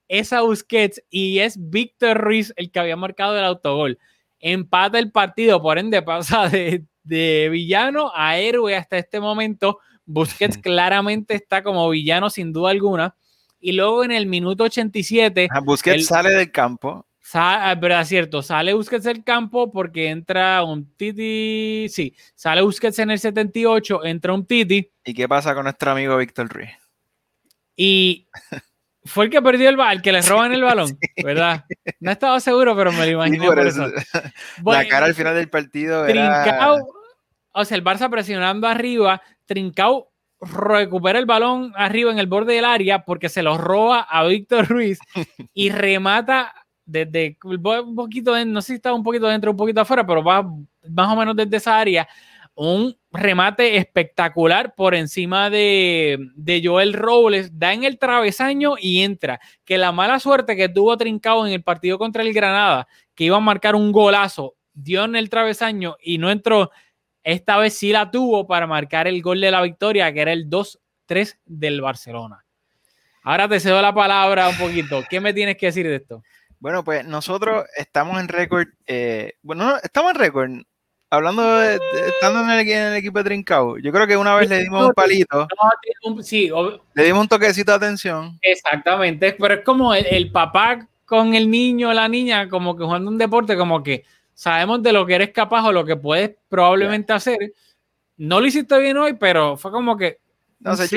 [0.09, 3.99] es a Busquets y es Víctor Ruiz el que había marcado el autogol.
[4.39, 9.79] Empata el partido, por ende pasa de, de villano a héroe hasta este momento.
[10.05, 13.17] Busquets claramente está como villano sin duda alguna.
[13.67, 15.49] Y luego en el minuto 87...
[15.63, 17.07] Busquets el, sale del campo.
[17.19, 23.11] Sale, verdad, cierto, sale Busquets del campo porque entra un Titi, sí, sale Busquets en
[23.11, 24.93] el 78, entra un Titi.
[25.03, 26.73] ¿Y qué pasa con nuestro amigo Víctor Ruiz?
[27.75, 28.29] Y
[29.05, 31.65] fue el que perdió el balón, el que le roban el balón, ¿verdad?
[32.01, 33.87] No estaba seguro, pero me lo imaginé por, eso.
[34.63, 36.87] la cara al final del partido Trincao,
[37.53, 40.13] o sea, el Barça presionando arriba, Trincao
[40.45, 44.69] recupera el balón arriba en el borde del área porque se lo roba a Víctor
[44.69, 44.99] Ruiz
[45.55, 46.55] y remata
[46.87, 50.43] desde un poquito, no sé si está un poquito dentro, un poquito afuera, pero va
[50.89, 52.09] más o menos desde esa área.
[52.57, 59.41] Un remate espectacular por encima de, de Joel Robles, da en el travesaño y entra.
[59.65, 63.37] Que la mala suerte que tuvo Trincado en el partido contra el Granada, que iba
[63.37, 66.71] a marcar un golazo, dio en el travesaño y no entró.
[67.25, 70.49] Esta vez sí la tuvo para marcar el gol de la victoria, que era el
[70.49, 72.45] 2-3 del Barcelona.
[73.23, 75.03] Ahora te cedo la palabra un poquito.
[75.09, 76.23] ¿Qué me tienes que decir de esto?
[76.61, 80.51] Bueno, pues nosotros estamos en récord, eh, bueno, estamos en récord,
[81.11, 84.87] hablando de, estando en el, equipo de Trincao, yo creo que una vez le dimos
[84.87, 85.47] un palito,
[86.23, 86.51] sí,
[86.95, 88.39] le dimos un toquecito de atención.
[88.41, 93.11] Exactamente, pero es como el, papá con el niño o la niña, como que jugando
[93.11, 97.13] un deporte, como que sabemos de lo que eres capaz o lo que puedes probablemente
[97.13, 97.39] hacer.
[98.17, 100.19] No lo hiciste bien hoy, pero fue como que
[100.65, 100.89] no sé,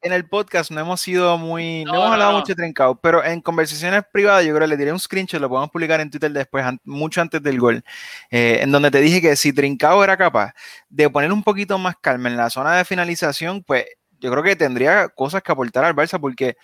[0.00, 3.42] en el podcast no hemos sido muy, no, hemos hablado mucho de Trincao, pero en
[3.42, 6.64] conversaciones privadas yo creo que le diré un screenshot, lo podemos publicar en Twitter después,
[6.84, 7.84] mucho antes del gol,
[8.30, 10.54] eh, en donde te dije que si Trincao era capaz
[10.88, 13.84] de poner un poquito más calma en la zona de finalización, pues
[14.18, 16.56] yo creo que tendría cosas que aportar al Barça, porque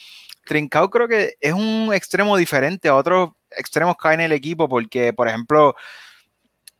[0.46, 5.12] Trincao creo que es un extremo diferente a otros extremos hay en el equipo, porque
[5.12, 5.74] por ejemplo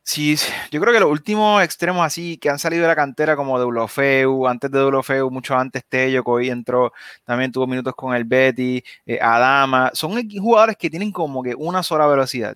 [0.05, 0.35] Sí,
[0.69, 3.63] yo creo que los últimos extremos así que han salido de la cantera, como de
[3.65, 6.91] Ulofeu, antes de Ulofeu, mucho antes Tello, que hoy entró,
[7.23, 11.83] también tuvo minutos con el Betty, eh, Adama, son jugadores que tienen como que una
[11.83, 12.55] sola velocidad.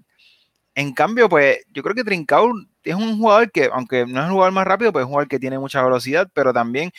[0.76, 2.52] En cambio, pues yo creo que Trincao
[2.84, 5.30] es un jugador que, aunque no es el jugador más rápido, pues es un jugador
[5.30, 6.92] que tiene mucha velocidad, pero también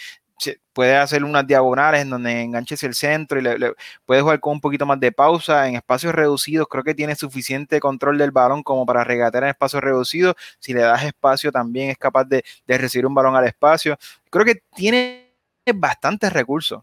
[0.73, 3.73] puede hacer unas diagonales en donde enganches el centro y le,
[4.05, 6.69] puede jugar con un poquito más de pausa en espacios reducidos.
[6.69, 10.37] Creo que tiene suficiente control del balón como para regatear en espacios reducidos.
[10.59, 13.99] Si le das espacio, también es capaz de, recibir un balón al espacio.
[14.31, 15.33] Creo que tiene
[15.75, 16.83] bastantes recursos.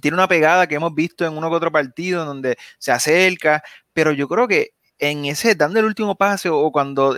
[0.00, 3.62] Tiene una pegada que hemos visto en uno que otro partido en donde se acerca,
[3.92, 7.16] pero yo creo que en ese dando el último pase o cuando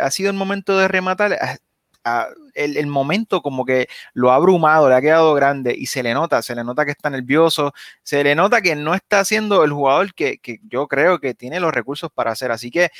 [0.00, 1.38] ha sido el momento de rematar,
[2.54, 6.42] el, momento como que lo ha abrumado, le ha quedado grande y se le nota,
[6.42, 10.14] se le nota que está nervioso, se le nota que no está siendo el jugador
[10.14, 12.50] que, yo creo que tiene los recursos para hacer.
[12.50, 12.90] Así que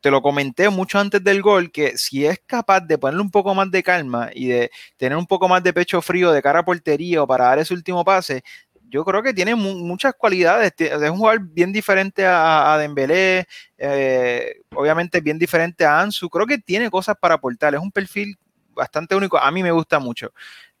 [0.00, 3.54] te lo comenté mucho antes del gol, que si es capaz de ponerle un poco
[3.54, 6.64] más de calma y de tener un poco más de pecho frío de cara a
[6.64, 8.44] portería o para dar ese último pase,
[8.88, 10.72] yo creo que tiene muchas cualidades.
[10.78, 13.46] Es un jugador bien diferente a, a Dembélé,
[13.78, 16.28] eh, obviamente bien diferente a Ansu.
[16.30, 17.74] Creo que tiene cosas para aportar.
[17.74, 18.36] Es un perfil
[18.70, 19.38] bastante único.
[19.38, 20.32] A mí me gusta mucho.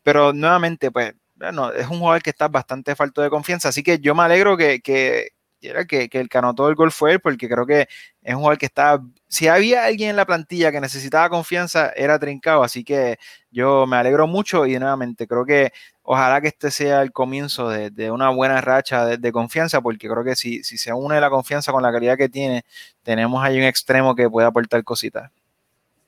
[0.02, 3.68] Pero nuevamente, pues, bueno, es un jugador que está bastante falto de confianza.
[3.68, 7.20] Así que yo me alegro que, que, que, el que anotó el gol fue él,
[7.20, 7.88] porque creo que
[8.22, 9.00] es un jugador que está.
[9.28, 12.62] Si había alguien en la plantilla que necesitaba confianza, era Trincado.
[12.62, 13.18] Así que
[13.50, 15.72] yo me alegro mucho y nuevamente creo que
[16.06, 20.36] ojalá que este sea el comienzo de, una buena racha de, confianza, porque creo que
[20.36, 22.64] si, si se une la confianza con la calidad que tiene,
[23.02, 25.30] tenemos ahí un extremo que puede aportar cositas.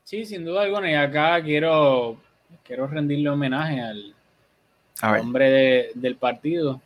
[0.05, 2.17] Sí, sin duda alguna, y acá quiero,
[2.65, 4.15] quiero rendirle homenaje al,
[5.21, 6.81] hombre del partido.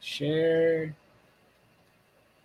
[0.00, 0.94] Share.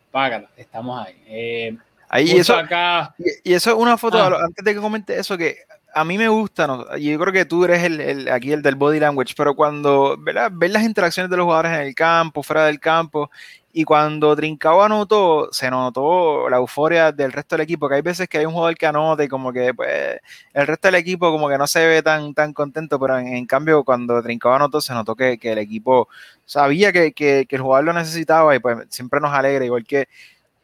[0.09, 1.23] Págala, estamos ahí.
[1.27, 1.77] Eh,
[2.09, 4.45] ahí eso, acá, y, eso es una foto, ah.
[4.45, 5.59] antes de que comente eso, que
[5.93, 6.97] a mí me gusta, ¿no?
[6.97, 10.51] yo creo que tú eres el, aquí el del body language, pero cuando ¿verdad?
[10.53, 13.29] ves las interacciones de los jugadores en el campo, fuera del campo,
[13.73, 18.27] y cuando Trincao anotó, se notó la euforia del resto del equipo, que hay veces
[18.27, 20.19] que hay un jugador que anota y como que pues,
[20.53, 23.83] el resto del equipo como que no se ve tan, tan contento, pero en, cambio
[23.83, 26.09] cuando Trincao anotó se notó que, el equipo
[26.45, 30.07] sabía que, que, el jugador lo necesitaba y pues siempre nos alegra, igual que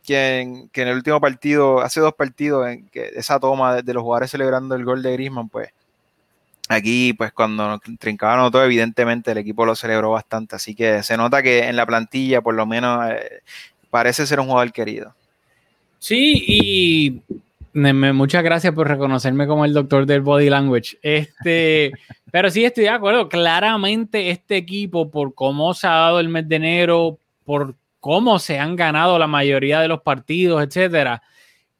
[0.07, 4.31] que en, el último partido, hace dos partidos, en que esa toma de, los jugadores
[4.31, 5.69] celebrando el gol de Griezmann, pues
[6.69, 11.41] Aquí, pues cuando Trincado todo evidentemente el equipo lo celebró bastante, así que se nota
[11.41, 13.41] que en la plantilla, por lo menos, eh,
[13.89, 15.15] parece ser un jugador querido.
[15.99, 17.21] Sí, y
[17.73, 20.97] muchas gracias por reconocerme como el doctor del body language.
[21.01, 21.93] Este,
[22.31, 23.29] pero sí estoy de acuerdo.
[23.29, 27.75] Claramente este equipo, por cómo se ha dado el mes de enero, por
[28.07, 31.21] cómo se han ganado la mayoría de los partidos, etcétera,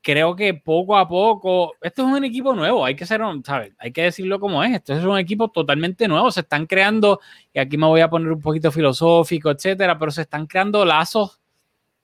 [0.02, 3.72] creo que poco a poco, esto es un equipo nuevo, hay que ser, ¿sabes?
[3.78, 7.22] Hay que decirlo como es, esto es un equipo totalmente nuevo, se están creando,
[7.54, 11.40] y aquí me voy a poner un poquito filosófico, etcétera, pero se están creando lazos,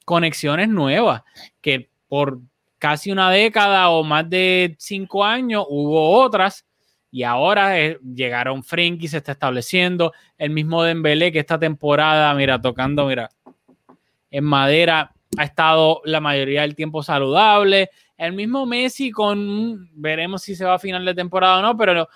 [0.05, 1.23] conexiones nuevas,
[1.59, 2.39] que por
[2.79, 6.65] casi una década o más de cinco años hubo otras,
[7.12, 12.62] y ahora eh, llegaron Frenkie, se está estableciendo, el mismo Dembélé que esta temporada, mira,
[12.62, 13.29] tocando, mira,
[14.33, 17.91] en madera, ha estado la mayoría del tiempo saludable.
[18.17, 22.09] El mismo Messi con, veremos si se va a final de temporada o no, pero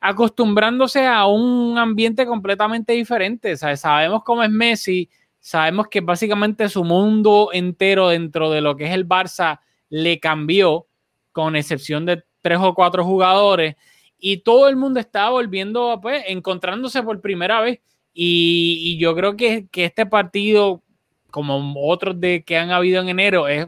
[0.00, 3.58] acostumbrándose a un ambiente completamente diferente.
[3.58, 8.92] Sabemos cómo es Messi, sabemos que básicamente su mundo entero dentro de lo que es
[8.92, 10.86] el Barça le cambió,
[11.30, 13.76] con excepción de tres o cuatro jugadores,
[14.18, 17.80] y todo el mundo está volviendo, pues, encontrándose por primera vez.
[18.14, 20.82] Y, yo creo que, que este partido
[21.30, 23.66] como otros de que han habido en enero, es,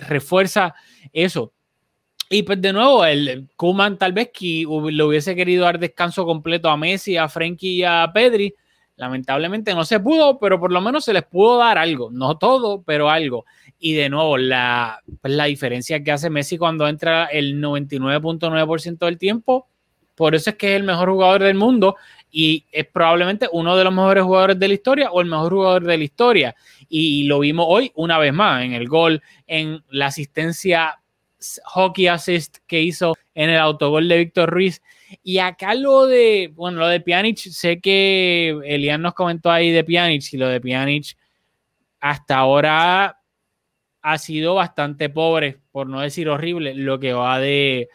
[0.00, 0.74] refuerza
[1.12, 1.52] eso.
[2.28, 6.68] Y pues de nuevo, el Kuman tal vez que le hubiese querido dar descanso completo
[6.68, 8.52] a Messi, a Frenkie y a Pedri.
[8.96, 12.10] Lamentablemente no se pudo, pero por lo menos se les pudo dar algo.
[12.10, 13.44] No todo, pero algo.
[13.78, 19.18] Y de nuevo, la, pues la diferencia que hace Messi cuando entra el 99.9% del
[19.18, 19.68] tiempo,
[20.16, 21.96] por eso es que es el mejor jugador del mundo
[22.32, 25.84] y es probablemente uno de los mejores jugadores de la historia o el mejor jugador
[25.84, 26.56] de la historia
[26.88, 31.00] y lo vimos hoy una vez más en el gol, en la asistencia
[31.64, 34.82] hockey assist que hizo en el autogol de Víctor Ruiz.
[35.22, 39.84] Y acá lo de, bueno, lo de Pjanic, sé que Elian nos comentó ahí de
[39.84, 41.16] Pjanic y lo de Pjanic
[42.00, 43.20] hasta ahora
[44.02, 47.88] ha sido bastante pobre, por no decir horrible, lo que va de,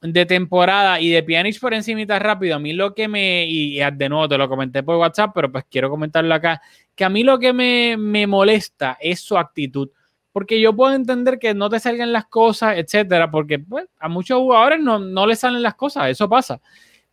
[0.00, 2.56] de temporada y de Pjanic por encima rápido.
[2.56, 5.64] A mí lo que me, y de nuevo te lo comenté por WhatsApp, pero pues
[5.70, 6.60] quiero comentarlo acá
[6.94, 9.90] que a mí lo que me, molesta es su actitud.
[10.32, 14.38] Porque yo puedo entender que no te salgan las cosas, etcétera, porque pues, a muchos
[14.38, 16.60] jugadores no, no les salen las cosas, eso pasa.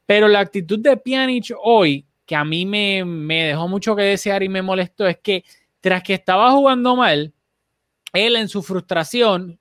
[0.06, 3.04] Pero la actitud de Pjanic hoy, que a mí me,
[3.46, 5.44] dejó mucho que desear y me molestó, es que
[5.80, 7.34] tras que estaba jugando mal,
[8.14, 9.60] él en su frustración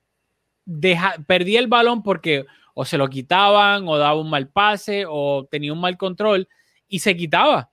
[0.64, 5.46] deja, perdía el balón porque o se lo quitaban, o daba un mal pase, o
[5.50, 6.48] tenía un mal control,
[6.88, 7.69] y se quitaba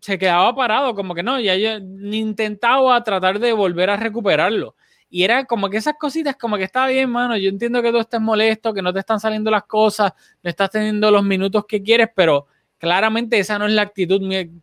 [0.00, 4.74] se quedaba parado, como que no, ya yo intentaba tratar de volver a recuperarlo.
[5.10, 7.36] Y era como que esas cositas, como que está bien, mano.
[7.36, 10.70] Yo entiendo que tú estés molesto, que no te están saliendo las cosas, no estás
[10.70, 14.20] teniendo los minutos que quieres, pero claramente esa no es la actitud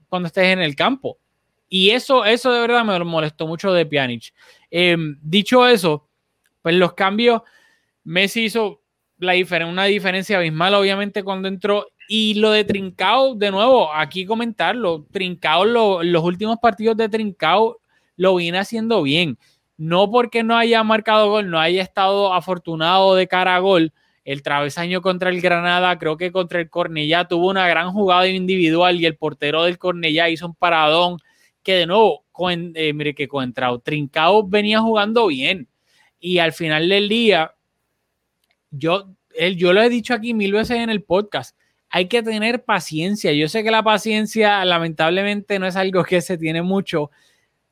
[0.08, 1.18] cuando estés en el campo.
[1.68, 4.34] Y eso, eso de verdad me molestó mucho de Pjanic.
[4.70, 6.08] Em, dicho eso,
[6.62, 7.42] pues los cambios,
[8.04, 8.82] Messi hizo
[9.18, 15.66] una diferencia abismal, obviamente, cuando entró y lo de Trincao, de nuevo, aquí comentarlo, Trincao,
[16.04, 17.80] los últimos partidos de Trincao
[18.18, 19.38] lo viene haciendo bien.
[19.78, 23.92] No porque no haya marcado gol, no haya estado afortunado de cara a gol.
[24.24, 29.00] El travesaño contra el Granada, creo que contra el Cornellá tuvo una gran jugada individual
[29.00, 31.18] y el portero del Cornellá hizo un paradón
[31.62, 32.24] que de nuevo,
[32.76, 35.68] eh, mire que contra Trincao venía jugando bien.
[36.20, 37.54] Y al final del día,
[38.72, 41.56] yo, él, yo lo he dicho aquí mil veces en el podcast,
[41.90, 43.32] hay que tener paciencia.
[43.32, 47.12] Yo sé que la paciencia lamentablemente no es algo que se tiene mucho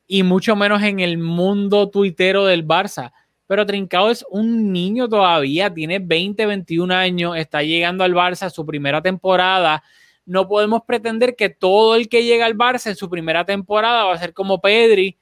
[0.06, 3.12] y mucho menos en el mundo tuitero del Barça.
[3.46, 8.64] Pero Trincao es un niño todavía, tiene 20, 21 años, está llegando al Barça su
[8.64, 9.82] primera temporada.
[10.24, 14.14] No podemos pretender que todo el que llega al Barça en su primera temporada va
[14.14, 15.18] a ser como Pedri,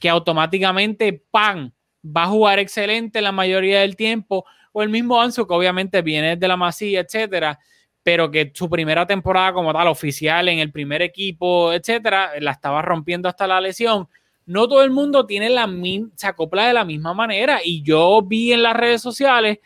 [0.00, 1.70] que automáticamente, ¡pam!,
[2.04, 4.44] va a jugar excelente la mayoría del tiempo.
[4.72, 7.58] O el mismo Ansu, que obviamente viene de la Masía, etcétera
[8.02, 12.82] pero que su primera temporada como tal, oficial en el primer equipo, etcétera, la estaba
[12.82, 14.08] rompiendo hasta la lesión.
[14.46, 15.68] No todo el mundo tiene la
[16.16, 17.60] se acopla de la misma manera.
[17.62, 19.58] Y yo vi en las redes sociales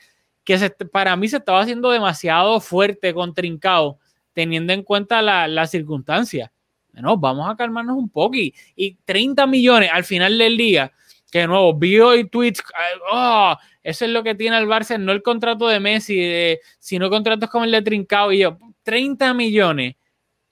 [0.44, 0.58] que
[0.92, 3.98] para mí se estaba haciendo demasiado fuerte con Trincao,
[4.32, 6.52] teniendo en cuenta la, la circunstancia.
[6.92, 8.36] Bueno, vamos a calmarnos un poco.
[8.36, 10.92] Y, y 30 millones al final del día,
[11.34, 12.62] que de nuevo, vi hoy tweets,
[13.10, 17.50] oh, eso es lo que tiene el Barça, no el contrato de Messi, sino contratos
[17.50, 18.56] como el de Trincao y yo.
[18.84, 19.96] 30 millones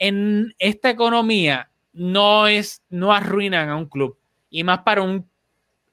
[0.01, 4.19] en esta economía no es, no arruinan a un club.
[4.51, 5.25] Y más para un,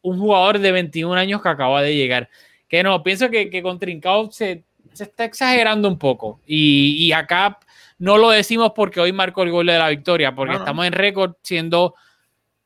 [0.01, 2.27] jugador de 21 años que acaba de llegar.
[2.67, 4.63] Que no, pienso que, que con Trincao se,
[4.93, 6.41] se está exagerando un poco.
[6.47, 7.59] Y, y acá
[7.99, 10.63] no lo decimos porque hoy marcó el gol de la victoria, porque No, no.
[10.63, 11.93] estamos en récord siendo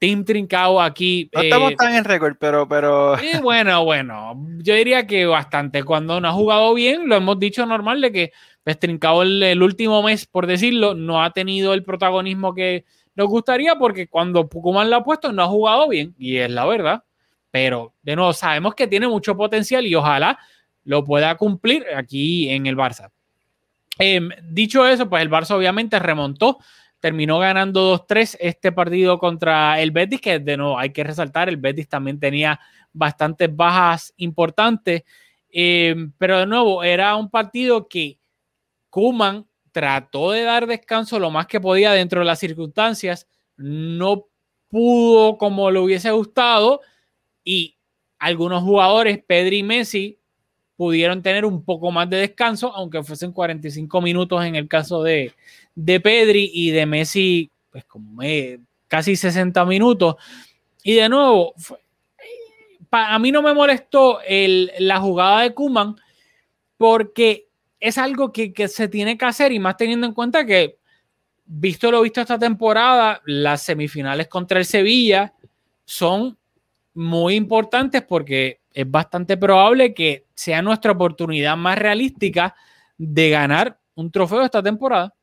[0.03, 1.29] Team Trincao aquí.
[1.33, 5.85] No eh, estamos tan en récord, pero, pero bueno, bueno, yo diría que bastante.
[5.85, 8.33] Cuando no ha jugado bien, lo hemos dicho normal de que
[8.65, 12.83] pues, Trincao el, el último mes, por decirlo, no ha tenido el protagonismo que
[13.15, 16.65] nos gustaría porque cuando Pucuman lo ha puesto no ha jugado bien y es la
[16.65, 17.05] verdad.
[17.49, 20.37] Pero de nuevo, sabemos que tiene mucho potencial y ojalá
[20.83, 23.09] lo pueda cumplir aquí en el Barça.
[23.97, 26.59] Em, dicho eso, pues el Barça obviamente remontó,
[27.03, 31.57] terminó ganando 2-3 este partido contra el Betis, que de nuevo hay que resaltar, el
[31.57, 32.57] Betis también tenía
[32.93, 35.03] bastantes bajas importantes,
[35.55, 38.19] Em, pero de nuevo era un partido que
[38.89, 44.25] Kuman trató de dar descanso lo más que podía dentro de las circunstancias, no
[44.67, 46.81] pudo como le hubiese gustado
[47.43, 47.77] y
[48.17, 50.19] algunos jugadores, Pedri y Messi,
[50.75, 55.33] pudieron tener un poco más de descanso, aunque fuesen 45 minutos en el caso de,
[55.75, 58.21] de Pedri y de Messi, pues como
[58.87, 60.15] casi 60 minutos.
[60.83, 61.79] Y de nuevo, fue-
[62.91, 65.95] a mí no me molestó el- la jugada de Kuman
[66.77, 67.47] porque
[67.79, 70.77] es algo que, que se tiene que hacer y más teniendo en cuenta que,
[71.45, 75.33] visto lo visto esta temporada, las semifinales contra el Sevilla
[75.85, 76.37] son
[76.93, 82.55] muy importantes porque es bastante probable que sea nuestra oportunidad más realística
[82.97, 85.13] de ganar un trofeo esta temporada.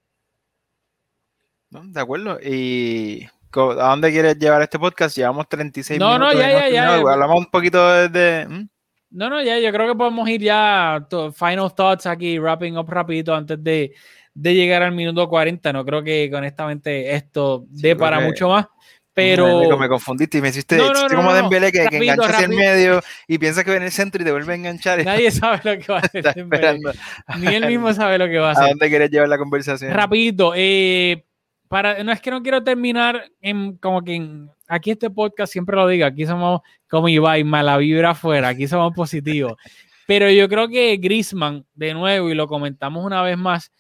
[1.71, 1.83] ¿No?
[1.85, 2.39] de acuerdo.
[2.43, 5.17] ¿Y a dónde quieres llevar este podcast?
[5.17, 6.41] Llevamos 36 No, no, minutos.
[6.41, 7.13] ya, y hemos ya, ya.
[7.13, 8.09] Hablamos un poquito de...
[8.09, 8.69] de- ¿Mm?
[9.13, 12.89] No, no, ya, yo creo que podemos ir ya to- final thoughts aquí, wrapping up
[12.89, 13.93] rapidito antes de,
[14.35, 15.73] de llegar al minuto 40.
[15.73, 18.71] No creo que honestamente esto dé para mucho más, Me,
[19.13, 21.35] pero me confundiste y me hiciste, No, no, no, como no, no.
[21.35, 24.23] Dembélé que, que Rapidito, engancha hacia el medio y piensa que va en el centro
[24.23, 25.05] y te vuelve a enganchar.
[25.05, 26.47] nadie sabe lo que va a hacer.
[27.41, 28.69] Ni él mismo sabe lo que va a ¿A hacer.
[28.69, 29.93] dónde quieres llevar la conversación?
[29.93, 31.25] Rapidito, eh,
[31.71, 35.77] para, no es que no quiero terminar en como que en- aquí este podcast siempre
[35.77, 39.53] lo digo, aquí somos como Ibai, mala vibra afuera, aquí somos positivos.
[40.09, 43.71] Pero yo creo que Griezmann, de nuevo, y lo comentamos una vez más,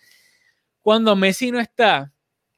[0.80, 2.12] cuando Messi no está,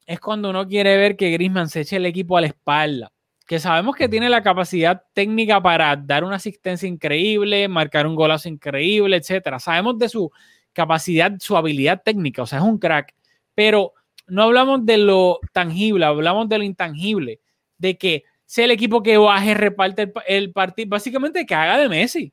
[0.04, 3.10] es cuando uno quiere ver que Griezmann se eche el equipo a la espalda.
[3.46, 8.50] Que sabemos que tiene la capacidad técnica para dar una asistencia increíble, marcar un golazo
[8.50, 9.58] increíble, etcétera.
[9.58, 10.30] Sabemos de su
[10.74, 13.14] capacidad, su habilidad técnica, o sea, es un crack.
[13.54, 13.94] Pero
[14.32, 17.40] no hablamos de lo tangible, hablamos de lo intangible,
[17.78, 21.78] de que sea el equipo que baje, reparte el, pa- el partido, básicamente que haga
[21.78, 22.32] de Messi.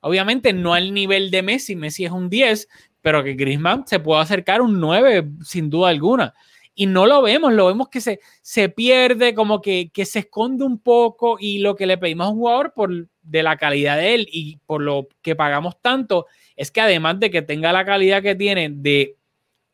[0.00, 2.68] Obviamente no al nivel de Messi, Messi es un 10,
[3.02, 6.34] pero que Griezmann se puede acercar un 9 sin duda alguna.
[6.74, 10.64] Y no lo vemos, lo vemos que se, se pierde, como que, que se esconde
[10.64, 14.14] un poco y lo que le pedimos a un jugador por de la calidad de
[14.14, 16.26] él y por lo que pagamos tanto,
[16.56, 19.16] es que además de que tenga la calidad que tiene de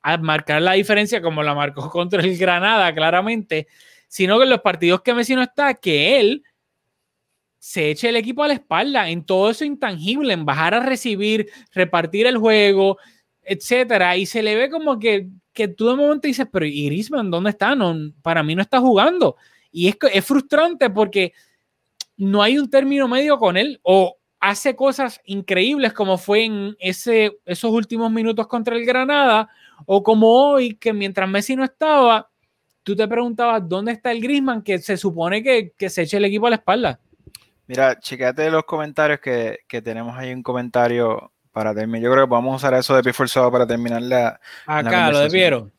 [0.06, 3.66] a marcar la diferencia como la marcó contra el Granada, claramente,
[4.06, 6.44] sino que en los partidos que Messi no está, que él
[7.58, 11.50] se eche el equipo a la espalda en todo eso intangible, en bajar a recibir,
[11.72, 12.98] repartir el juego,
[13.42, 17.28] etcétera, y se le ve como que, que tú de momento dices, pero ¿y Griezmann
[17.28, 17.74] dónde está?
[17.74, 19.34] No, para mí no está jugando.
[19.72, 21.32] Y es, es frustrante porque
[22.16, 24.16] no hay un término medio con él o
[24.46, 29.48] hace cosas increíbles como fue en ese, esos últimos minutos contra el Granada
[29.86, 32.30] o como hoy que mientras Messi no estaba,
[32.84, 36.26] tú te preguntabas dónde está el Griezmann que se supone que, que se eche el
[36.26, 37.00] equipo a la espalda.
[37.66, 42.04] Mira, chequete los comentarios que, que tenemos ahí un comentario para terminar.
[42.04, 44.38] Yo creo que podemos usar eso de pie forzado para terminar la.
[44.66, 45.30] Acá, lo de.
[45.30, 45.72] Piero.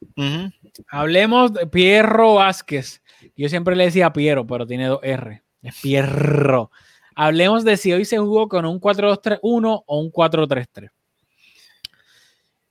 [0.89, 3.01] Hablemos de Pierro Vázquez.
[3.37, 5.41] Yo siempre le decía Piero, pero tiene dos R.
[5.61, 6.71] Es Pierro.
[7.19, 10.91] Hablemos de si hoy se jugó con un 4-2-3-1 o un 4-3-3.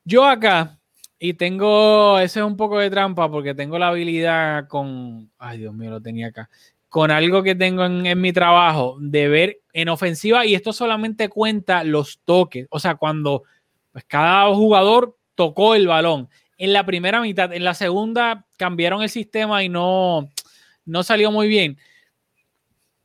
[0.04, 0.78] Yo acá,
[1.18, 5.74] y tengo, eso es un poco de trampa porque tengo la habilidad con, ay Dios
[5.74, 6.48] mío, lo tenía acá,
[6.88, 11.28] con algo que tengo en, en mi trabajo de ver en ofensiva y esto solamente
[11.28, 13.42] cuenta los toques, o sea, cuando
[13.90, 19.08] pues, cada jugador tocó el balón en la primera mitad, en la segunda cambiaron el
[19.10, 20.28] sistema y no,
[20.84, 21.78] no salió muy bien.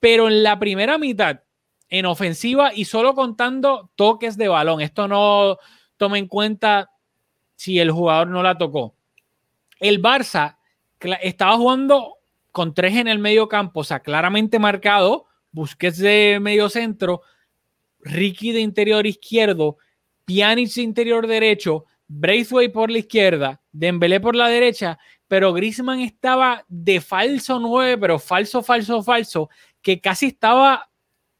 [0.01, 1.43] Pero en la primera mitad,
[1.87, 5.57] en ofensiva y solo contando toques de balón, esto no
[5.95, 6.91] toma en cuenta
[7.55, 8.95] si el jugador no la tocó.
[9.79, 10.57] El Barça
[11.21, 12.17] estaba jugando
[12.51, 17.21] con tres en el medio campo, o sea, claramente marcado, Busquets de medio centro,
[17.99, 19.77] Ricky de interior izquierdo,
[20.25, 24.99] Pjanic de interior derecho, Braithwaite por la izquierda, Dembélé por la derecha,
[25.31, 29.49] pero Griezmann estaba de falso 9, pero falso, falso, falso,
[29.81, 30.89] que casi estaba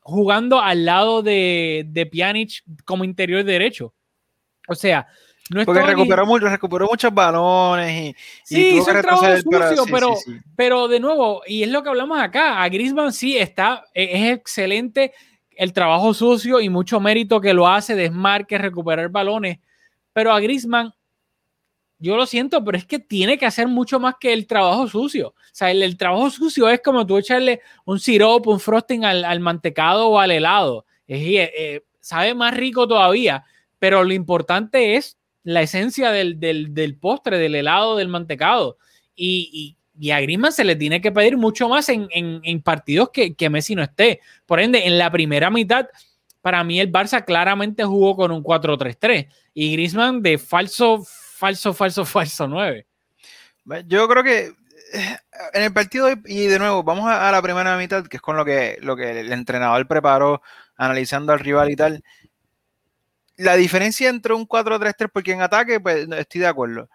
[0.01, 3.93] jugando al lado de, de Pjanic como interior derecho.
[4.67, 5.07] O sea,
[5.49, 9.85] no Porque recuperó, mucho, recuperó muchos balones y, y Sí, tuvo hizo un trabajo sucio,
[9.85, 13.37] sí, pero, sí, pero de nuevo, y es lo que hablamos acá, a Griezmann sí
[13.37, 15.13] está, e- es excelente
[15.55, 19.59] el trabajo sucio y mucho mérito que lo hace, desmarque, recuperar balones,
[20.13, 20.93] pero a Griezmann,
[22.01, 25.29] yo lo siento, pero es que tiene que hacer mucho más que el trabajo sucio.
[25.29, 29.39] O sea, el, trabajo sucio es como tú echarle un sirope, un frosting al, al
[29.39, 30.85] mantecado o al helado.
[31.07, 33.45] Eh, eh, sabe más rico todavía,
[33.77, 38.77] pero lo importante es la esencia del, del, del postre, del helado, del mantecado.
[39.15, 39.77] Y, y,
[40.07, 43.35] y a Griezmann se le tiene que pedir mucho más en, en, en partidos que,
[43.35, 44.21] que Messi no esté.
[44.47, 45.87] Por ende, en la primera mitad,
[46.41, 51.05] para mí el Barça claramente jugó con un 4-3-3 y Griezmann de falso,
[51.41, 52.85] falso, falso, falso 9.
[53.87, 54.53] Yo creo que
[54.93, 55.17] eh,
[55.53, 58.37] en el partido, y de nuevo, vamos a, a la primera mitad, que es con
[58.37, 60.43] lo que, lo que el entrenador preparó,
[60.77, 62.03] analizando al rival y tal.
[63.37, 66.89] La diferencia entre un 4-3-3, porque en ataque, pues estoy de acuerdo.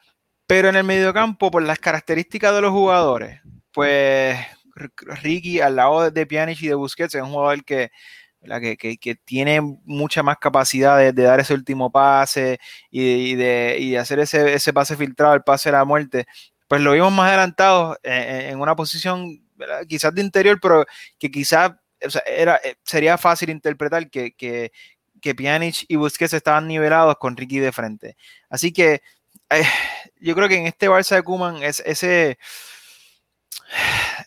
[0.46, 3.40] Pero en el mediocampo, por las características de los jugadores,
[3.72, 4.38] pues
[4.76, 7.90] Ricky al lado de, Pjanic y de Busquets es un jugador que.
[8.46, 12.58] Que, tiene mucha más capacidad de, dar ese último pase
[12.90, 16.26] y de, hacer ese, pase filtrado, el pase de la muerte.
[16.68, 19.40] Pues lo vimos más adelantado eh, en una posición
[19.88, 20.84] quizás de interior, pero
[21.18, 21.72] que quizás
[22.26, 24.72] era, eh, sería fácil interpretar que, que,
[25.34, 28.16] Pjanic y Busquets estaban nivelados con Ricky de frente.
[28.48, 29.02] Así que
[29.50, 29.64] eh,
[30.20, 32.38] yo creo que en este Barça de Kuman es, ese,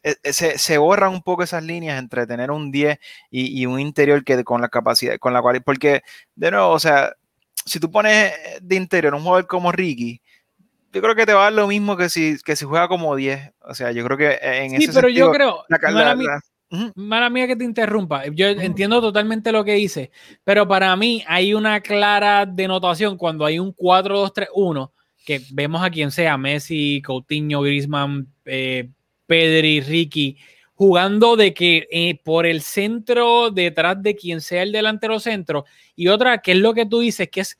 [0.03, 2.99] e- ese- se borran un poco esas líneas entre tener un 10
[3.29, 6.01] y, y un interior que con la capacidad, con la cual, porque
[6.35, 7.13] de nuevo, o sea,
[7.65, 10.21] si tú pones de interior un jugador como Ricky,
[10.91, 13.15] yo creo que te va a dar lo mismo que si, que si juega como
[13.15, 13.51] 10.
[13.61, 16.05] O sea, yo creo que en Sí, ese pero yo sentido, creo, la ca- mala
[16.09, 16.27] la- mía-
[16.71, 20.11] la- mala mía que te interrumpa, yo entiendo totalmente lo que dice,
[20.43, 24.91] pero para mí hay una clara denotación cuando hay un 4-2-3-1,
[25.25, 28.89] que vemos a quien sea, Messi, Coutinho, Griezmann, eh,
[29.29, 30.37] Pedri, Ricky,
[30.73, 35.65] jugando de que eh, por el centro, detrás de quien sea el delantero centro,
[35.95, 37.59] y otra, que es lo que tú dices, que es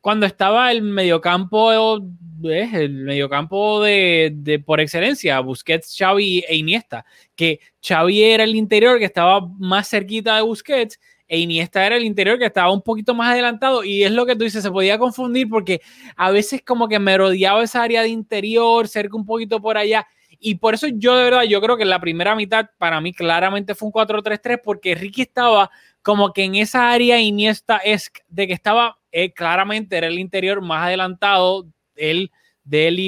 [0.00, 7.06] cuando estaba el mediocampo, eh, el mediocampo de, de por excelencia, Busquets, Xavi e Iniesta,
[7.36, 10.98] que Xavi era el interior que estaba más cerquita de Busquets
[11.28, 13.84] e Iniesta era el interior que estaba un poquito más adelantado.
[13.84, 15.80] Y es lo que tú dices, se podía confundir porque
[16.16, 20.06] a veces como que merodeaba esa área de interior, cerca un poquito por allá
[20.40, 23.74] y por eso yo de verdad, yo creo que la primera mitad para mí claramente
[23.74, 25.70] fue un 4-3-3 porque Ricky estaba
[26.02, 30.60] como que en esa área Iniesta es de que estaba eh, claramente era el interior
[30.60, 31.66] más adelantado
[31.96, 32.30] él,
[32.64, 32.98] de él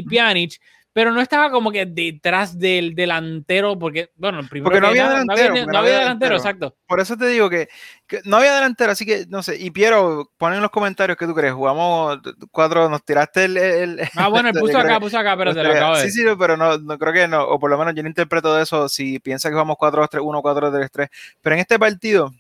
[0.96, 4.90] pero no estaba como que detrás del delantero, porque, bueno, el primero Porque no que
[4.92, 6.76] había nada, delantero, no había, porque no había delantero, exacto.
[6.86, 7.68] Por eso te digo que,
[8.06, 9.58] que no había delantero, así que no sé.
[9.58, 11.52] Y Piero, pon en los comentarios qué tú crees.
[11.52, 12.18] Jugamos
[12.50, 13.58] cuatro, nos tiraste el.
[13.58, 16.10] el- Ah, bueno, yo puso acá, que- puso acá, pero te lo acabo de Sí,
[16.12, 18.62] sí, pero no, no creo que no, o por lo menos yo no interpreto de
[18.62, 21.10] eso si piensa que jugamos 4-2-3-1, 4-3-3,
[21.42, 22.32] pero en este partido,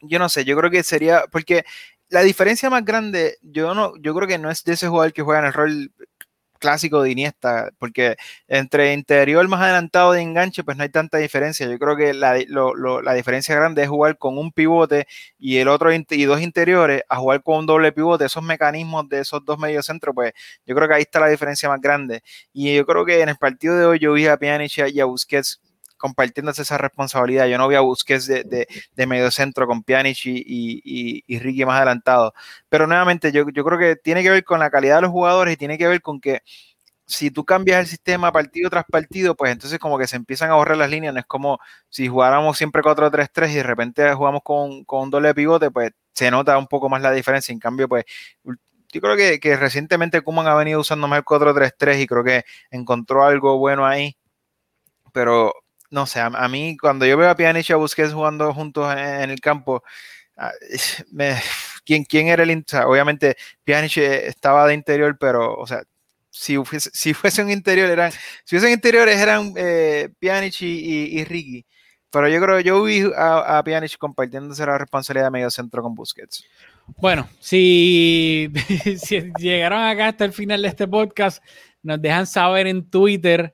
[0.00, 1.64] yo no sé, yo creo que sería, porque
[2.08, 5.22] la diferencia más grande, yo no, yo creo que no es de ese jugador que
[5.22, 5.92] juega en el rol
[6.58, 8.16] clásico de Iniesta, porque
[8.48, 11.68] entre interior más adelantado de enganche, pues no hay tanta diferencia.
[11.68, 12.38] Yo creo que la,
[13.02, 15.06] la diferencia grande es jugar con un pivote
[15.38, 18.24] y el otro y dos interiores a jugar con un doble pivote.
[18.24, 20.32] Esos mecanismos de esos dos mediocentros, pues
[20.66, 22.22] yo creo que ahí está la diferencia más grande.
[22.52, 25.04] Y yo creo que en el partido de hoy yo vi a Pjanic y a
[25.04, 25.60] Busquets
[25.96, 27.46] compartiéndose esa responsabilidad.
[27.46, 31.38] Yo no vi a Busquets de, de, medio centro con Pjanic y, y, y- y
[31.38, 32.34] Ricky más adelantado.
[32.68, 35.54] Pero nuevamente, yo, yo creo que tiene que ver con la calidad de los jugadores
[35.54, 36.40] y tiene que ver con que
[37.06, 40.54] si tú cambias el sistema partido tras partido, pues entonces como que se empiezan a
[40.54, 41.12] borrar las líneas.
[41.14, 41.58] No es como
[41.90, 46.30] si jugáramos siempre 4-3-3 y de repente jugamos con, con un doble pivote, pues se
[46.30, 47.52] nota un poco más la diferencia.
[47.52, 48.04] En cambio, pues
[48.92, 52.44] yo creo que, que recientemente Kuman ha venido usando más el 4-3-3 y creo que
[52.70, 54.16] encontró algo bueno ahí.
[55.12, 55.54] Pero
[55.94, 59.30] no sé, a, mí cuando yo veo a Pjanic y a Busquets jugando juntos en,
[59.30, 59.82] el campo,
[60.36, 60.50] ah,
[61.12, 61.40] me-
[61.84, 62.50] ¿quién, ¿quién era el...
[62.84, 65.84] o obviamente Pjanic eh, estaba de interior, pero, o sea,
[66.30, 71.20] si fuese, si fuese un interior, eran, si fuesen interiores eran eh, Pjanic y, y-
[71.20, 71.64] y Ricky.
[72.10, 75.94] Pero yo creo, yo vi a, a Pjanic compartiéndose la responsabilidad de medio centro con
[75.94, 76.44] Busquets.
[76.98, 78.52] Bueno, si,
[78.98, 81.42] si llegaron acá hasta el final de este podcast,
[81.82, 83.52] nos dejan saber en Twitter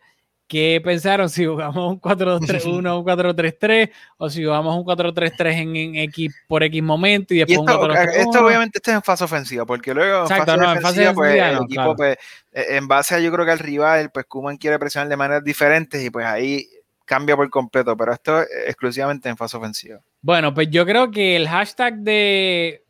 [0.50, 5.76] qué pensaron, si jugamos un 4-2-3-1 o un 4-3-3, o si jugamos un 4-3-3 en,
[5.76, 8.10] en X por X momento y Y después esto, un 4-3-1.
[8.16, 11.14] esto obviamente esto es en fase ofensiva, porque luego Exacto, en fase no, en fase
[11.14, 11.96] pues, el no, equipo, claro.
[11.96, 12.18] pues,
[12.52, 16.04] en base a yo creo que al rival, pues Kuman quiere presionar de maneras diferentes
[16.04, 16.66] y pues ahí
[17.04, 20.00] cambia por completo, pero esto es exclusivamente en fase ofensiva.
[20.20, 22.84] Bueno, pues yo creo que el hashtag de,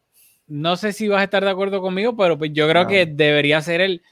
[0.46, 2.88] no sé si vas a estar de acuerdo conmigo, pero pues yo creo No.
[2.88, 4.02] que debería ser el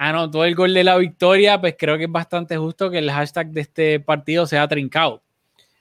[0.00, 3.50] anotó el gol de la victoria, pues creo que es bastante justo que el hashtag
[3.50, 5.22] de este partido sea trincado.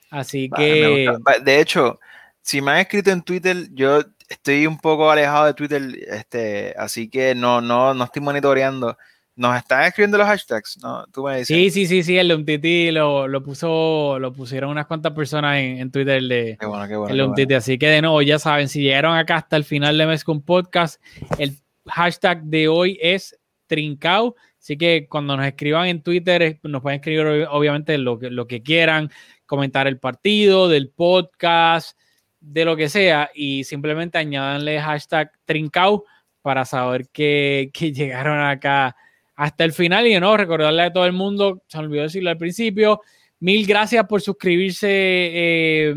[0.09, 1.09] Así que
[1.41, 2.01] De hecho,
[2.41, 7.07] si me han escrito en Twitter, yo estoy un poco alejado de Twitter, este, así
[7.07, 8.97] que no, no, no estoy monitoreando.
[9.38, 10.80] ¿Nos están escribiendo los hashtags?
[10.84, 11.47] No, tú me dices.
[11.47, 15.13] sí, sí, sí, sí, el de un titi lo, lo puso, lo pusieron unas cuantas
[15.13, 17.34] personas en, en Twitter de, Qué bueno, qué bueno.
[17.38, 17.55] el.
[17.55, 20.41] Así que de nuevo, ya saben, si llegaron acá hasta el final de Mes con
[20.41, 21.01] Podcast,
[21.38, 21.55] el
[21.88, 23.38] hashtag de hoy es
[23.70, 24.36] trincao.
[24.59, 28.45] Así que cuando nos escriban en Twitter, nos pueden escribir ob- obviamente lo que, lo
[28.47, 29.09] que quieran,
[29.45, 31.97] comentar el partido, del podcast,
[32.41, 36.03] de lo que sea, y simplemente añadanle hashtag trincao
[36.41, 38.95] para saber que, que llegaron acá
[39.36, 40.07] hasta el final.
[40.07, 43.01] Y nuevo, recordarle a todo el mundo, se me olvidó decirlo al principio,
[43.39, 45.93] mil gracias por suscribirse eh,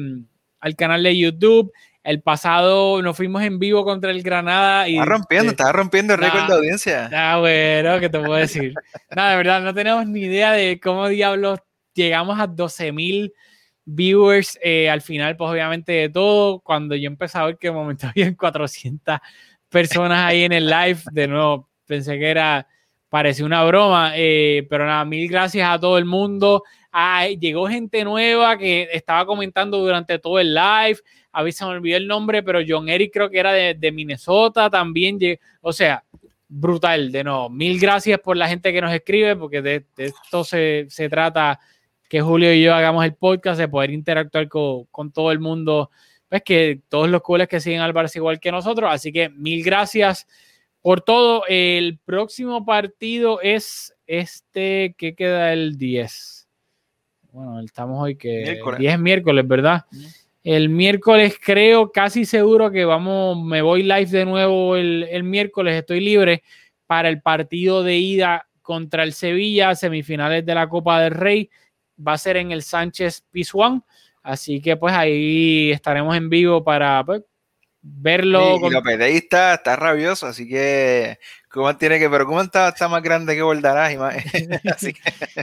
[0.60, 1.72] al canal de YouTube.
[2.04, 6.14] El pasado nos fuimos en vivo contra el Granada y Está rompiendo, eh, está rompiendo
[6.14, 6.48] el récord Nah.
[6.48, 7.10] de audiencia.
[7.12, 8.74] Ah, bueno, ¿qué te puedo decir?
[9.16, 11.60] No, de verdad, no tenemos ni idea de cómo diablos
[11.94, 13.32] llegamos a 12 mil
[13.84, 16.60] viewers eh, al final, pues obviamente de todo.
[16.60, 19.18] Cuando yo empecé a ver que de momento habían 400
[19.68, 22.66] personas ahí en el live, de nuevo pensé que era,
[23.08, 26.62] parecía una broma, eh, pero nada, mil gracias a todo el mundo.
[26.92, 30.98] Ah, llegó gente nueva que estaba comentando durante todo el live.
[31.32, 35.18] A se me olvidó el nombre, pero John Eric creo que era de, Minnesota también.
[35.62, 36.04] O sea,
[36.48, 37.48] brutal, de nuevo.
[37.48, 41.58] Mil gracias por la gente que nos escribe, porque de, esto se, se trata
[42.12, 45.90] que Julio y yo hagamos el podcast, de poder interactuar con, todo el mundo,
[46.28, 48.90] pues que todos los cuales que siguen al Barça igual que nosotros.
[48.92, 50.26] Así que mil gracias
[50.82, 51.44] por todo.
[51.48, 56.41] El próximo partido es este que queda el 10.
[57.32, 58.78] Bueno, estamos hoy que Miércoles.
[58.78, 59.84] 10 es miércoles, ¿verdad?
[60.44, 65.74] El miércoles creo casi seguro que vamos, me voy live de nuevo el, el miércoles,
[65.74, 66.42] estoy libre
[66.86, 71.48] para el partido de ida contra el Sevilla, semifinales de la Copa del Rey.
[72.06, 73.82] Va a ser en el Sánchez Pizjuán.
[74.22, 77.22] Así que pues ahí estaremos en vivo para pues,
[77.80, 78.54] verlo.
[78.54, 81.18] Y, y con- está rabioso, así que
[81.52, 84.16] Kuman tiene que, pero Kuman está, está más grande que Bordarás y más,
[84.74, 85.02] así que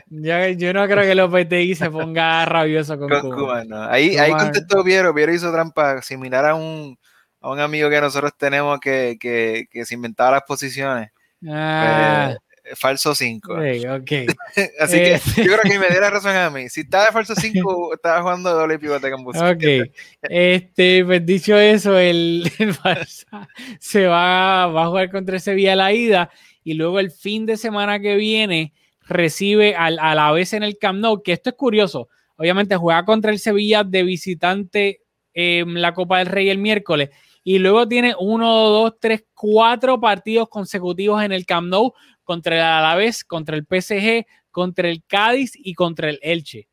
[0.09, 3.31] yo, yo no creo que Lopetegui se ponga rabioso con, con.
[3.31, 3.83] Kuman, ¿no?
[3.83, 6.97] Ahí, ahí contestó Piero, Piero hizo trampa similar a un,
[7.41, 11.11] a un amigo que nosotros tenemos que, que, que se inventaba las posiciones,
[11.47, 12.37] Ah, eh,
[12.75, 13.57] falso 5.
[13.61, 14.11] sí, ok.
[14.79, 15.19] Así Eh.
[15.35, 16.69] que yo creo que me dio la razón a mí.
[16.69, 19.83] Si estaba de falso 5, estaba jugando doble pivote con Busquets.
[19.83, 23.47] Ok, este, pues dicho eso, el, el Barça
[23.79, 26.29] se va, va a jugar contra el Sevilla a la ida
[26.63, 28.73] y luego el fin de semana que viene
[29.07, 32.09] recibe al, a la vez en el Camp Nou, que esto es curioso.
[32.35, 35.01] Obviamente juega contra el Sevilla de visitante
[35.33, 37.09] en la Copa del Rey el miércoles
[37.43, 41.93] y luego tiene uno, dos, tres, cuatro partidos consecutivos en el Camp Nou
[42.29, 46.67] contra el Alavés, contra el PSG, contra el Cádiz y contra el Elche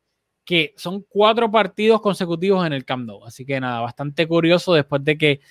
[0.45, 3.25] que son cuatro partidos consecutivos en el Camp Nou.
[3.25, 5.41] Así que nada, bastante curioso después de que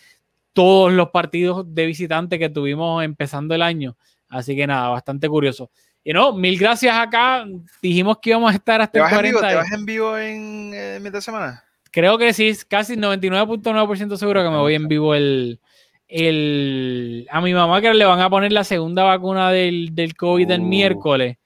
[0.54, 3.96] todos los partidos de visitante que tuvimos empezando el año.
[4.28, 5.70] Así que nada, bastante curioso.
[6.02, 7.44] Y no, mil gracias acá.
[7.82, 9.48] Dijimos que íbamos a estar hasta ¿Te el vas en vivo, 40.
[9.48, 11.64] ¿Te vas en vivo en eh, mitad de semana?
[11.90, 15.60] Creo que sí, casi 99.9% seguro que me voy en vivo el,
[16.08, 17.26] el...
[17.30, 20.60] A mi mamá que le van a poner la segunda vacuna del, del COVID el
[20.60, 20.64] Uh.
[20.64, 21.36] miércoles.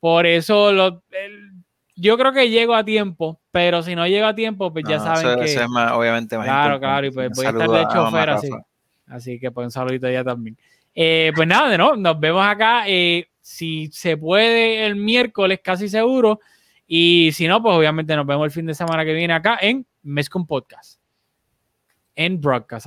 [0.00, 1.50] Por eso lo, el-
[1.96, 5.26] yo creo que llego a tiempo, pero si no llego a tiempo, pues ya saben
[5.26, 5.44] eso- que...
[5.46, 6.80] eso es más, obviamente más Claro, importante.
[6.86, 8.50] claro, y pues voy a estar de chofer así.
[9.06, 10.56] Así que pues un saludito ya también.
[10.94, 12.84] Eh, pues nada, de no, nos vemos acá.
[12.86, 16.40] eh, si se puede el miércoles, casi seguro.
[16.86, 19.86] Y si no, pues obviamente nos vemos el fin de semana que viene acá en
[20.02, 21.00] Mescom Podcast.
[22.14, 22.86] En Broadcast.